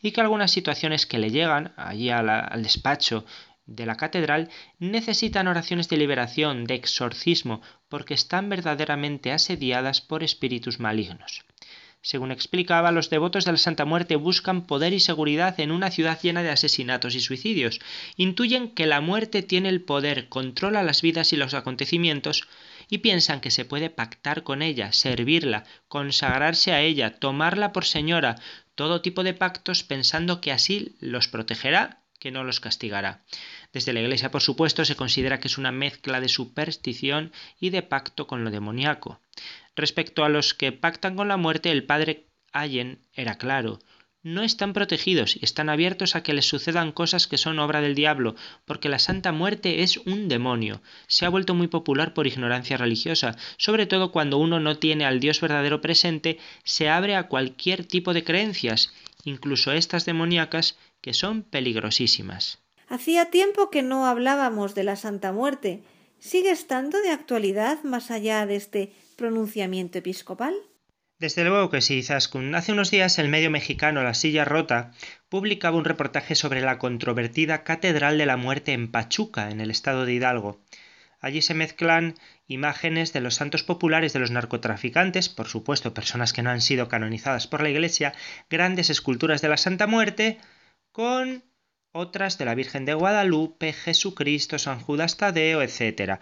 [0.02, 3.26] y que algunas situaciones que le llegan allí al despacho
[3.66, 10.80] de la catedral necesitan oraciones de liberación, de exorcismo, porque están verdaderamente asediadas por espíritus
[10.80, 11.46] malignos.
[12.02, 16.18] Según explicaba, los devotos de la Santa Muerte buscan poder y seguridad en una ciudad
[16.22, 17.82] llena de asesinatos y suicidios.
[18.16, 22.48] Intuyen que la muerte tiene el poder, controla las vidas y los acontecimientos,
[22.90, 28.38] y piensan que se puede pactar con ella, servirla, consagrarse a ella, tomarla por señora,
[28.76, 33.24] todo tipo de pactos pensando que así los protegerá que no los castigará.
[33.74, 37.84] Desde la Iglesia, por supuesto, se considera que es una mezcla de superstición y de
[37.84, 39.20] pacto con lo demoníaco.
[39.76, 43.80] Respecto a los que pactan con la muerte, el padre Allen era claro.
[44.24, 47.95] No están protegidos y están abiertos a que les sucedan cosas que son obra del
[47.95, 50.82] diablo, porque la Santa Muerte es un demonio.
[51.07, 55.20] Se ha vuelto muy popular por ignorancia religiosa, sobre todo cuando uno no tiene al
[55.20, 58.91] Dios verdadero presente, se abre a cualquier tipo de creencias,
[59.24, 60.78] incluso estas demoníacas,
[61.08, 62.60] que son peligrosísimas.
[62.89, 65.82] Hacía tiempo que no hablábamos de la Santa Muerte.
[66.20, 70.53] ¿Sigue estando de actualidad más allá de este pronunciamiento episcopal?
[71.18, 72.53] Desde luego que sí, Zaskun.
[72.55, 74.91] Hace unos días el medio mexicano La Silla Rota
[75.30, 80.05] publicaba un reportaje sobre la controvertida Catedral de la Muerte en Pachuca, en el estado
[80.05, 80.60] de Hidalgo.
[81.22, 82.16] Allí se mezclan
[82.47, 86.89] imágenes de los santos populares de los narcotraficantes, por supuesto personas que no han sido
[86.89, 88.14] canonizadas por la Iglesia,
[88.49, 90.39] grandes esculturas de la Santa Muerte,
[90.98, 91.43] con
[91.91, 96.20] otras de la Virgen de Guadalupe, Jesucristo, San Judas Tadeo, etc.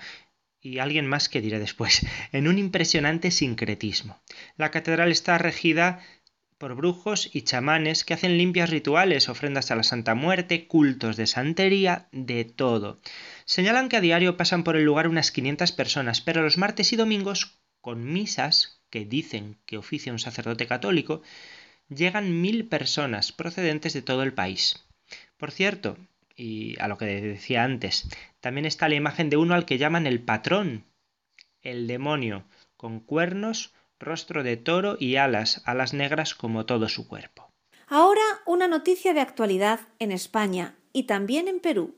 [0.60, 4.22] Y alguien más que diré después, en un impresionante sincretismo.
[4.58, 6.02] La catedral está regida
[6.58, 11.28] por brujos y chamanes que hacen limpias rituales, ofrendas a la Santa Muerte, cultos de
[11.28, 13.00] santería, de todo.
[13.46, 16.98] Señalan que a diario pasan por el lugar unas 500 personas, pero los martes y
[16.98, 21.22] domingos, con misas que dicen que oficia un sacerdote católico,
[21.90, 24.86] llegan mil personas procedentes de todo el país.
[25.38, 25.98] Por cierto,
[26.36, 28.10] y a lo que decía antes,
[28.42, 30.86] también está la imagen de uno al que llaman el patrón,
[31.62, 32.46] el demonio,
[32.78, 37.50] con cuernos, rostro de toro y alas, alas negras como todo su cuerpo.
[37.88, 41.96] Ahora una noticia de actualidad en España y también en Perú.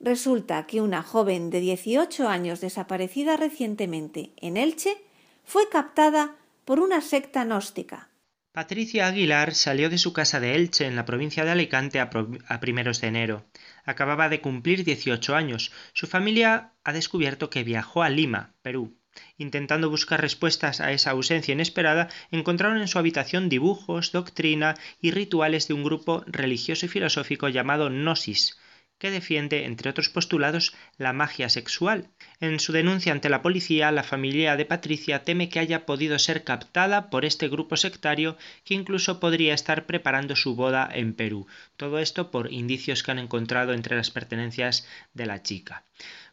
[0.00, 4.96] Resulta que una joven de 18 años desaparecida recientemente en Elche
[5.44, 8.10] fue captada por una secta gnóstica.
[8.54, 12.08] Patricia Aguilar salió de su casa de Elche en la provincia de Alicante a,
[12.46, 13.44] a, primeros de enero.
[13.84, 15.72] Acababa de cumplir 18 años.
[15.92, 18.96] Su familia ha descubierto que viajó a Lima, Perú.
[19.38, 25.66] Intentando buscar respuestas a esa ausencia inesperada, encontraron en su habitación dibujos, doctrina y rituales
[25.66, 28.56] de un grupo religioso y filosófico llamado Gnosis,
[28.98, 32.08] que defiende, entre otros postulados, la magia sexual.
[32.40, 36.44] En su denuncia ante la policía, la familia de Patricia teme que haya podido ser
[36.44, 41.46] captada por este grupo sectario que incluso podría estar preparando su boda en Perú.
[41.76, 45.84] Todo esto por indicios que han encontrado entre las pertenencias de la chica.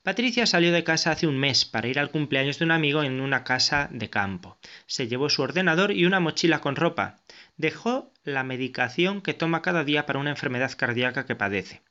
[0.03, 3.22] Patricia salió de casa hace un mes para ir al cumpleaños de un amigo en
[3.22, 4.57] una casa de campo.
[4.88, 7.18] Se llevó su ordenador y una mochila con ropa.
[7.57, 11.82] Dejó la medicación que toma cada día para una enfermedad cardíaca que padece.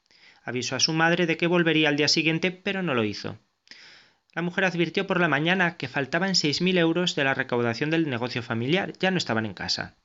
[0.42, 3.38] Avisó a su madre de que volvería al día siguiente, pero no lo hizo.
[4.32, 8.08] La mujer advirtió por la mañana que faltaban seis mil euros de la recaudación del
[8.08, 9.96] negocio familiar, ya no estaban en casa.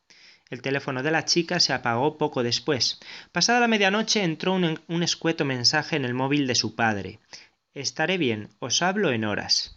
[0.49, 2.99] El teléfono de la chica se apagó poco después.
[3.31, 7.19] Pasada la medianoche entró un, un, escueto mensaje en el móvil de su padre.
[7.73, 9.75] Estaré bien, os hablo en horas.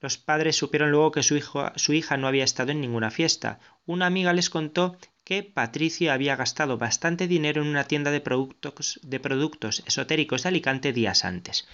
[0.00, 3.58] Los padres supieron luego que su, hijo, su hija no había estado en ninguna fiesta.
[3.84, 4.96] Una amiga les contó
[5.28, 10.48] que Patricia había gastado bastante dinero en una tienda de productos, de productos esotéricos de
[10.48, 11.68] Alicante días antes.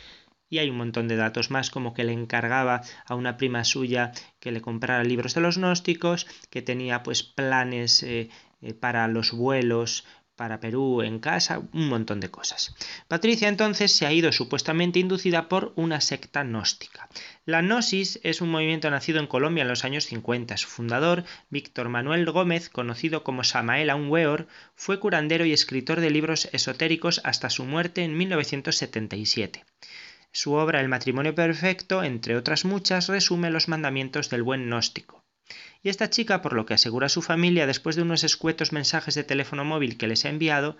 [0.50, 4.10] Y hay un montón de datos más, como que le encargaba a una prima suya
[4.40, 8.28] que le comprara libros de los gnósticos, que tenía pues planes eh,
[8.60, 10.04] eh, para los vuelos
[10.36, 12.74] para Perú en casa, un montón de cosas.
[13.08, 17.08] Patricia entonces se ha ido supuestamente inducida por una secta gnóstica.
[17.46, 20.56] La Gnosis es un movimiento nacido en Colombia en los años 50.
[20.56, 26.48] Su fundador, Víctor Manuel Gómez, conocido como Samael Aunweor, fue curandero y escritor de libros
[26.52, 29.64] esotéricos hasta su muerte en 1977.
[30.32, 35.23] Su obra El matrimonio perfecto, entre otras muchas, resume los mandamientos del buen gnóstico.
[35.84, 39.22] Y esta chica, por lo que asegura su familia después de unos escuetos mensajes de
[39.22, 40.78] teléfono móvil que les ha enviado,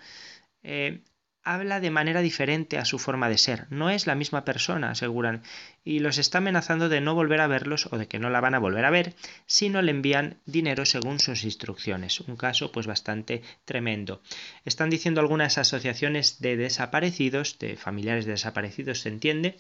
[0.63, 1.03] eh,
[1.43, 3.67] habla de manera diferente a su forma de ser.
[3.69, 5.43] No es la misma persona, aseguran,
[5.85, 8.55] y los está amenazando de no volver a verlos o de que no la van
[8.55, 12.21] a volver a ver si no le envían dinero según sus instrucciones.
[12.21, 14.23] Un caso pues bastante tremendo.
[14.65, 19.59] Están diciendo algunas asociaciones de desaparecidos, de familiares de desaparecidos, se entiende,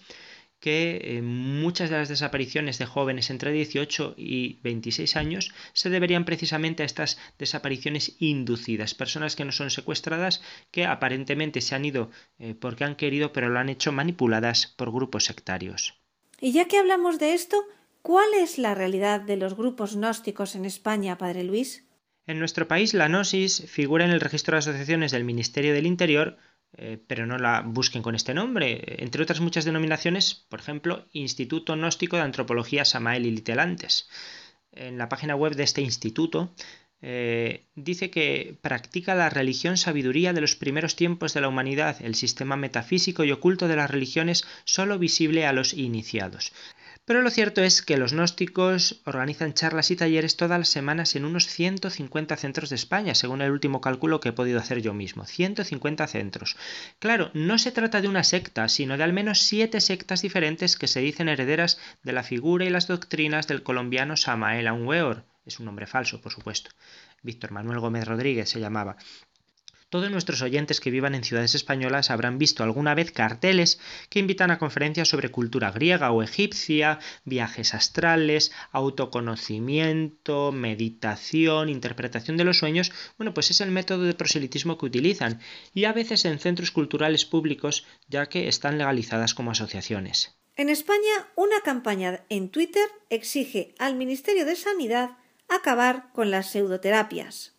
[0.65, 6.25] que eh, muchas de las desapariciones de jóvenes entre 18 y 26 años se deberían
[6.25, 10.41] precisamente a estas desapariciones inducidas, personas que no son secuestradas,
[10.71, 14.91] que aparentemente se han ido eh, porque han querido, pero lo han hecho manipuladas por
[14.91, 16.01] grupos sectarios.
[16.41, 17.63] Y ya que hablamos de esto,
[18.01, 21.85] ¿cuál es la realidad de los grupos gnósticos en España, Padre Luis?
[22.27, 26.39] En nuestro país, la gnosis figura en el registro de asociaciones del Ministerio del Interior
[26.77, 28.83] eh, pero no la busquen con este nombre.
[28.99, 34.09] Entre otras muchas denominaciones, por ejemplo, Instituto Gnóstico de Antropología Samael y Litelantes.
[34.73, 36.53] En la página web de este instituto
[37.01, 42.15] eh, dice que practica la religión sabiduría de los primeros tiempos de la humanidad, el
[42.15, 46.53] sistema metafísico y oculto de las religiones solo visible a los iniciados.
[47.07, 51.27] Pero lo cierto es que los gnósticos organizan charlas y talleres todas las semanas en
[51.27, 55.27] unos 150 centros de España, según el último cálculo que he podido hacer yo mismo.
[55.27, 56.57] 150 centros.
[57.01, 60.89] Claro, no se trata de una secta, sino de al menos siete sectas diferentes que
[60.89, 65.25] se dicen herederas de la figura y las doctrinas del colombiano Samael Aunweor.
[65.45, 66.71] Es un nombre falso, por supuesto.
[67.23, 68.97] Víctor Manuel Gómez Rodríguez se llamaba.
[69.95, 73.79] Todos nuestros oyentes que vivan en ciudades españolas habrán visto alguna vez carteles
[74.09, 82.43] que invitan a conferencias sobre cultura griega o egipcia, viajes astrales, autoconocimiento, meditación, interpretación de
[82.43, 82.91] los sueños.
[83.19, 85.39] Bueno, pues es el método de proselitismo que utilizan
[85.75, 90.37] y a veces en centros culturales públicos ya que están legalizadas como asociaciones.
[90.57, 95.11] En España, una campaña en Twitter exige al Ministerio de Sanidad
[95.49, 97.55] acabar con las pseudoterapias.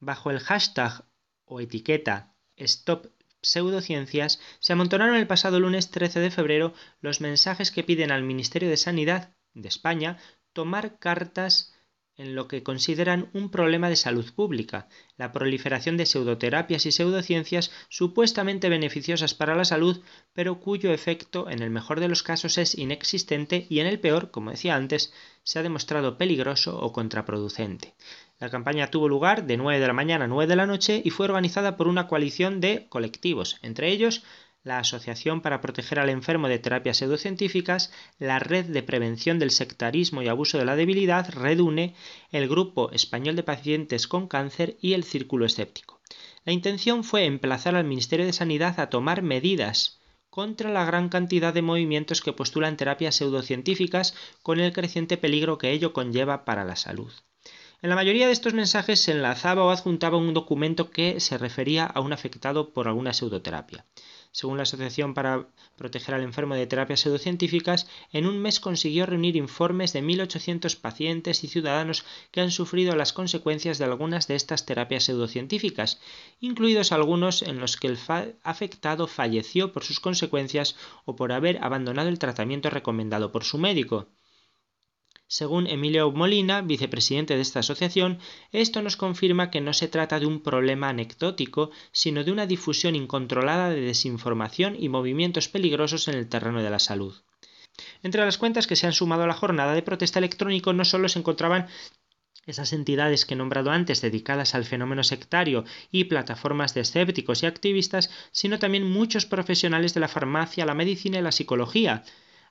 [0.00, 1.04] Bajo el hashtag
[1.46, 3.06] o etiqueta Stop
[3.42, 8.68] Pseudociencias, se amontonaron el pasado lunes 13 de febrero los mensajes que piden al Ministerio
[8.68, 10.18] de Sanidad de España
[10.52, 11.72] tomar cartas
[12.16, 17.70] en lo que consideran un problema de salud pública, la proliferación de pseudoterapias y pseudociencias
[17.88, 22.76] supuestamente beneficiosas para la salud, pero cuyo efecto en el mejor de los casos es
[22.76, 27.94] inexistente y en el peor, como decía antes, se ha demostrado peligroso o contraproducente.
[28.38, 31.10] La campaña tuvo lugar de 9 de la mañana a 9 de la noche y
[31.10, 34.24] fue organizada por una coalición de colectivos, entre ellos
[34.62, 40.22] la Asociación para Proteger al Enfermo de Terapias Pseudocientíficas, la Red de Prevención del Sectarismo
[40.22, 41.94] y Abuso de la Debilidad, REDUNE,
[42.30, 46.00] el Grupo Español de Pacientes con Cáncer y el Círculo Escéptico.
[46.44, 51.54] La intención fue emplazar al Ministerio de Sanidad a tomar medidas contra la gran cantidad
[51.54, 56.76] de movimientos que postulan terapias pseudocientíficas con el creciente peligro que ello conlleva para la
[56.76, 57.12] salud.
[57.82, 61.84] En la mayoría de estos mensajes se enlazaba o adjuntaba un documento que se refería
[61.84, 63.84] a un afectado por alguna pseudoterapia.
[64.32, 69.36] Según la Asociación para Proteger al Enfermo de Terapias Pseudocientíficas, en un mes consiguió reunir
[69.36, 74.64] informes de 1.800 pacientes y ciudadanos que han sufrido las consecuencias de algunas de estas
[74.64, 76.00] terapias pseudocientíficas,
[76.40, 77.98] incluidos algunos en los que el
[78.42, 84.08] afectado falleció por sus consecuencias o por haber abandonado el tratamiento recomendado por su médico.
[85.28, 88.20] Según Emilio Molina, vicepresidente de esta asociación,
[88.52, 92.94] esto nos confirma que no se trata de un problema anecdótico, sino de una difusión
[92.94, 97.14] incontrolada de desinformación y movimientos peligrosos en el terreno de la salud.
[98.04, 101.08] Entre las cuentas que se han sumado a la jornada de protesta electrónico no solo
[101.08, 101.66] se encontraban
[102.46, 107.46] esas entidades que he nombrado antes dedicadas al fenómeno sectario y plataformas de escépticos y
[107.46, 112.04] activistas, sino también muchos profesionales de la farmacia, la medicina y la psicología,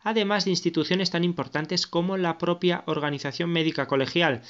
[0.05, 4.43] además de instituciones tan importantes como la propia Organización Médica Colegial,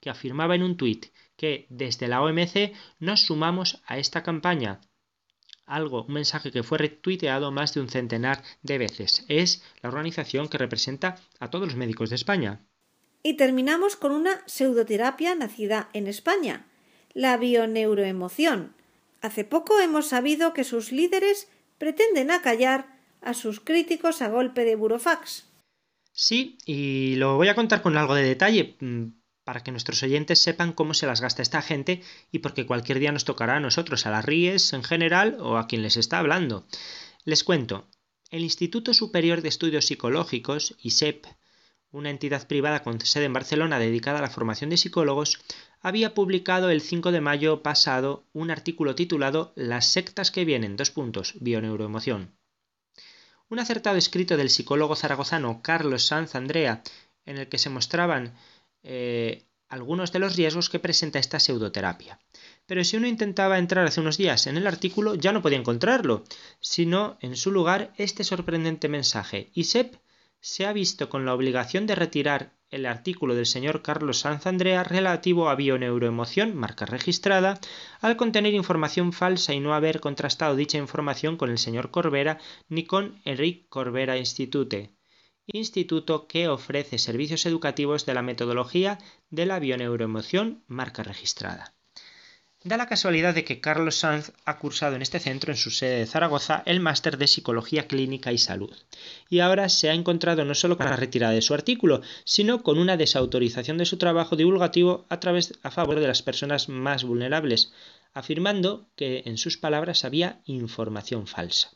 [0.00, 1.06] que afirmaba en un tuit
[1.36, 4.80] que desde la OMC nos sumamos a esta campaña.
[5.66, 9.24] Algo, un mensaje que fue retuiteado más de un centenar de veces.
[9.28, 12.60] Es la organización que representa a todos los médicos de España.
[13.24, 16.64] Y terminamos con una pseudoterapia nacida en España,
[17.12, 18.76] la bioneuroemoción.
[19.20, 22.95] Hace poco hemos sabido que sus líderes pretenden acallar
[23.26, 25.46] a sus críticos a golpe de burofax.
[26.12, 29.06] Sí, y lo voy a contar con algo de detalle mm,
[29.42, 33.10] para que nuestros oyentes sepan cómo se las gasta esta gente y porque cualquier día
[33.10, 36.66] nos tocará a nosotros, a las RIES en general o a quien les está hablando.
[37.24, 37.88] Les cuento,
[38.30, 41.26] el Instituto Superior de Estudios Psicológicos, ISEP,
[41.90, 45.40] una entidad privada con sede en Barcelona dedicada a la formación de psicólogos,
[45.80, 50.92] había publicado el 5 de mayo pasado un artículo titulado Las sectas que vienen, dos
[50.92, 52.35] puntos, bioneuroemoción
[53.48, 56.82] un acertado escrito del psicólogo zaragozano Carlos Sanz Andrea,
[57.24, 58.34] en el que se mostraban
[58.82, 62.18] eh, algunos de los riesgos que presenta esta pseudoterapia.
[62.66, 66.24] Pero si uno intentaba entrar hace unos días en el artículo, ya no podía encontrarlo,
[66.60, 69.50] sino en su lugar este sorprendente mensaje.
[69.54, 69.96] ISEP
[70.40, 74.82] se ha visto con la obligación de retirar el artículo del señor Carlos Sanz Andrea
[74.82, 77.60] relativo a bioneuroemoción, marca registrada,
[78.00, 82.38] al contener información falsa y no haber contrastado dicha información con el señor Corbera
[82.68, 84.96] ni con Enrique Corbera Institute,
[85.46, 88.98] instituto que ofrece servicios educativos de la metodología
[89.30, 91.75] de la bioneuroemoción, marca registrada.
[92.66, 96.00] Da la casualidad de que Carlos Sanz ha cursado en este centro, en su sede
[96.00, 98.74] de Zaragoza, el máster de Psicología Clínica y Salud.
[99.30, 102.80] Y ahora se ha encontrado no solo con la retirada de su artículo, sino con
[102.80, 107.72] una desautorización de su trabajo divulgativo a, través, a favor de las personas más vulnerables,
[108.14, 111.70] afirmando que en sus palabras había información falsa.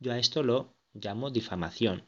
[0.00, 2.06] Yo a esto lo llamo difamación.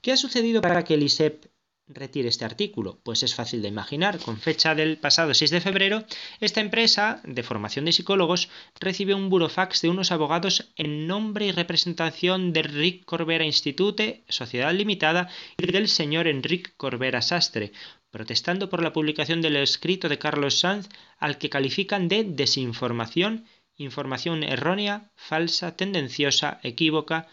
[0.00, 1.46] ¿Qué ha sucedido para que el ISEP
[1.88, 2.98] retire este artículo?
[3.02, 4.18] Pues es fácil de imaginar.
[4.18, 6.04] Con fecha del pasado 6 de febrero,
[6.40, 11.52] esta empresa de formación de psicólogos recibió un burofax de unos abogados en nombre y
[11.52, 17.72] representación de Rick Corbera Institute, Sociedad Limitada, y del señor Enrique Corbera Sastre,
[18.10, 24.42] protestando por la publicación del escrito de Carlos Sanz, al que califican de desinformación, información
[24.42, 27.28] errónea, falsa, tendenciosa, equívoca,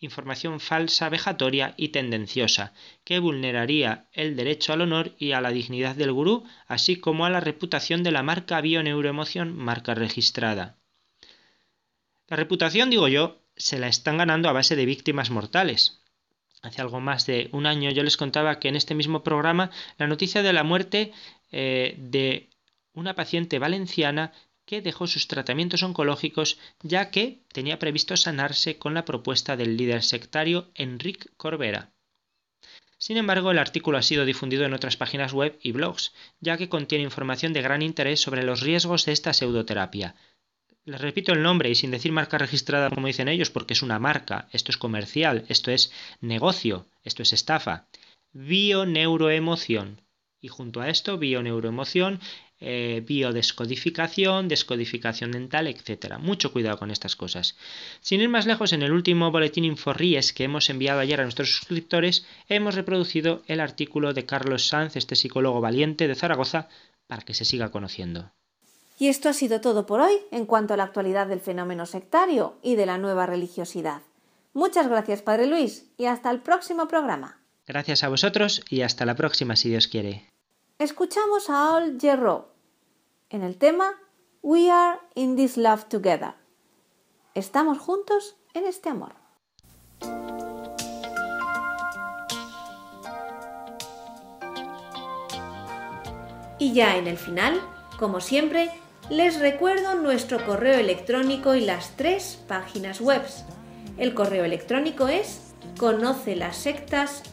[0.00, 2.72] información falsa, vejatoria y tendenciosa,
[3.04, 7.30] que vulneraría el derecho al honor y a la dignidad del gurú, así como a
[7.30, 10.76] la reputación de la marca Bioneuroemoción, marca registrada.
[12.28, 16.00] La reputación, digo yo, se la están ganando a base de víctimas mortales.
[16.62, 20.06] Hace algo más de un año yo les contaba que en este mismo programa la
[20.06, 21.12] noticia de la muerte
[21.52, 22.50] eh, de
[22.92, 24.32] una paciente valenciana
[24.68, 30.02] que dejó sus tratamientos oncológicos ya que tenía previsto sanarse con la propuesta del líder
[30.02, 31.94] sectario Enrique Corbera.
[32.98, 36.68] Sin embargo, el artículo ha sido difundido en otras páginas web y blogs, ya que
[36.68, 40.14] contiene información de gran interés sobre los riesgos de esta pseudoterapia.
[40.84, 43.98] Les repito el nombre y sin decir marca registrada como dicen ellos, porque es una
[43.98, 45.90] marca, esto es comercial, esto es
[46.20, 47.86] negocio, esto es estafa.
[48.32, 50.02] Bioneuroemoción.
[50.40, 52.20] Y junto a esto, bioneuroemoción,
[52.60, 56.18] eh, biodescodificación, descodificación dental, etc.
[56.18, 57.56] Mucho cuidado con estas cosas.
[58.00, 61.54] Sin ir más lejos, en el último boletín Inforríes que hemos enviado ayer a nuestros
[61.54, 66.68] suscriptores, hemos reproducido el artículo de Carlos Sanz, este psicólogo valiente de Zaragoza,
[67.06, 68.32] para que se siga conociendo.
[68.98, 72.56] Y esto ha sido todo por hoy en cuanto a la actualidad del fenómeno sectario
[72.62, 74.02] y de la nueva religiosidad.
[74.52, 77.40] Muchas gracias, Padre Luis, y hasta el próximo programa.
[77.66, 80.24] Gracias a vosotros y hasta la próxima, si Dios quiere.
[80.78, 82.50] Escuchamos a Al Jerro
[83.30, 83.94] en el tema
[84.42, 86.34] We Are in This Love Together.
[87.34, 89.12] Estamos juntos en este amor.
[96.60, 97.60] Y ya en el final,
[97.98, 98.70] como siempre,
[99.10, 103.22] les recuerdo nuestro correo electrónico y las tres páginas web.
[103.96, 107.24] El correo electrónico es conoce las sectas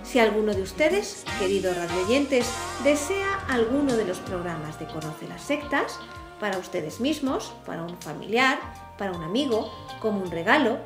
[0.04, 2.50] Si alguno de ustedes, queridos radioyentes,
[2.86, 6.00] desea alguno de los programas de Conoce las Sectas,
[6.40, 8.58] para ustedes mismos, para un familiar,
[8.98, 9.70] para un amigo,
[10.00, 10.78] como un regalo,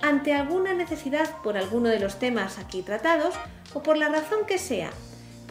[0.00, 3.34] ante alguna necesidad por alguno de los temas aquí tratados
[3.74, 4.92] o por la razón que sea,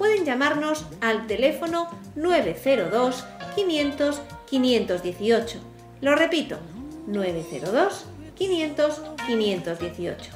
[0.01, 3.23] pueden llamarnos al teléfono 902
[3.53, 5.59] 500 518.
[6.01, 6.57] Lo repito,
[7.05, 10.31] 902 500 518.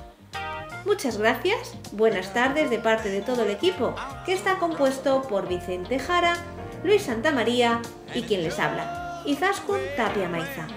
[0.86, 3.96] Muchas gracias, buenas tardes de parte de todo el equipo,
[4.28, 6.36] que está compuesto por Vicente Jara,
[6.84, 7.82] Luis Santamaría
[8.14, 10.68] y quien les habla, Izaskun Tapia Maiza.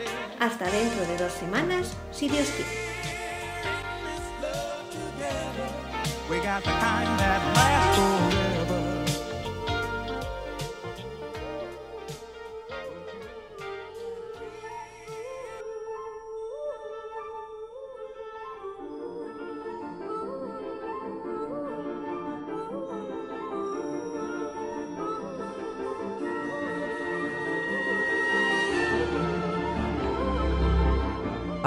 [0.41, 2.89] Hasta dentro de dos semanas, si Dios quiere.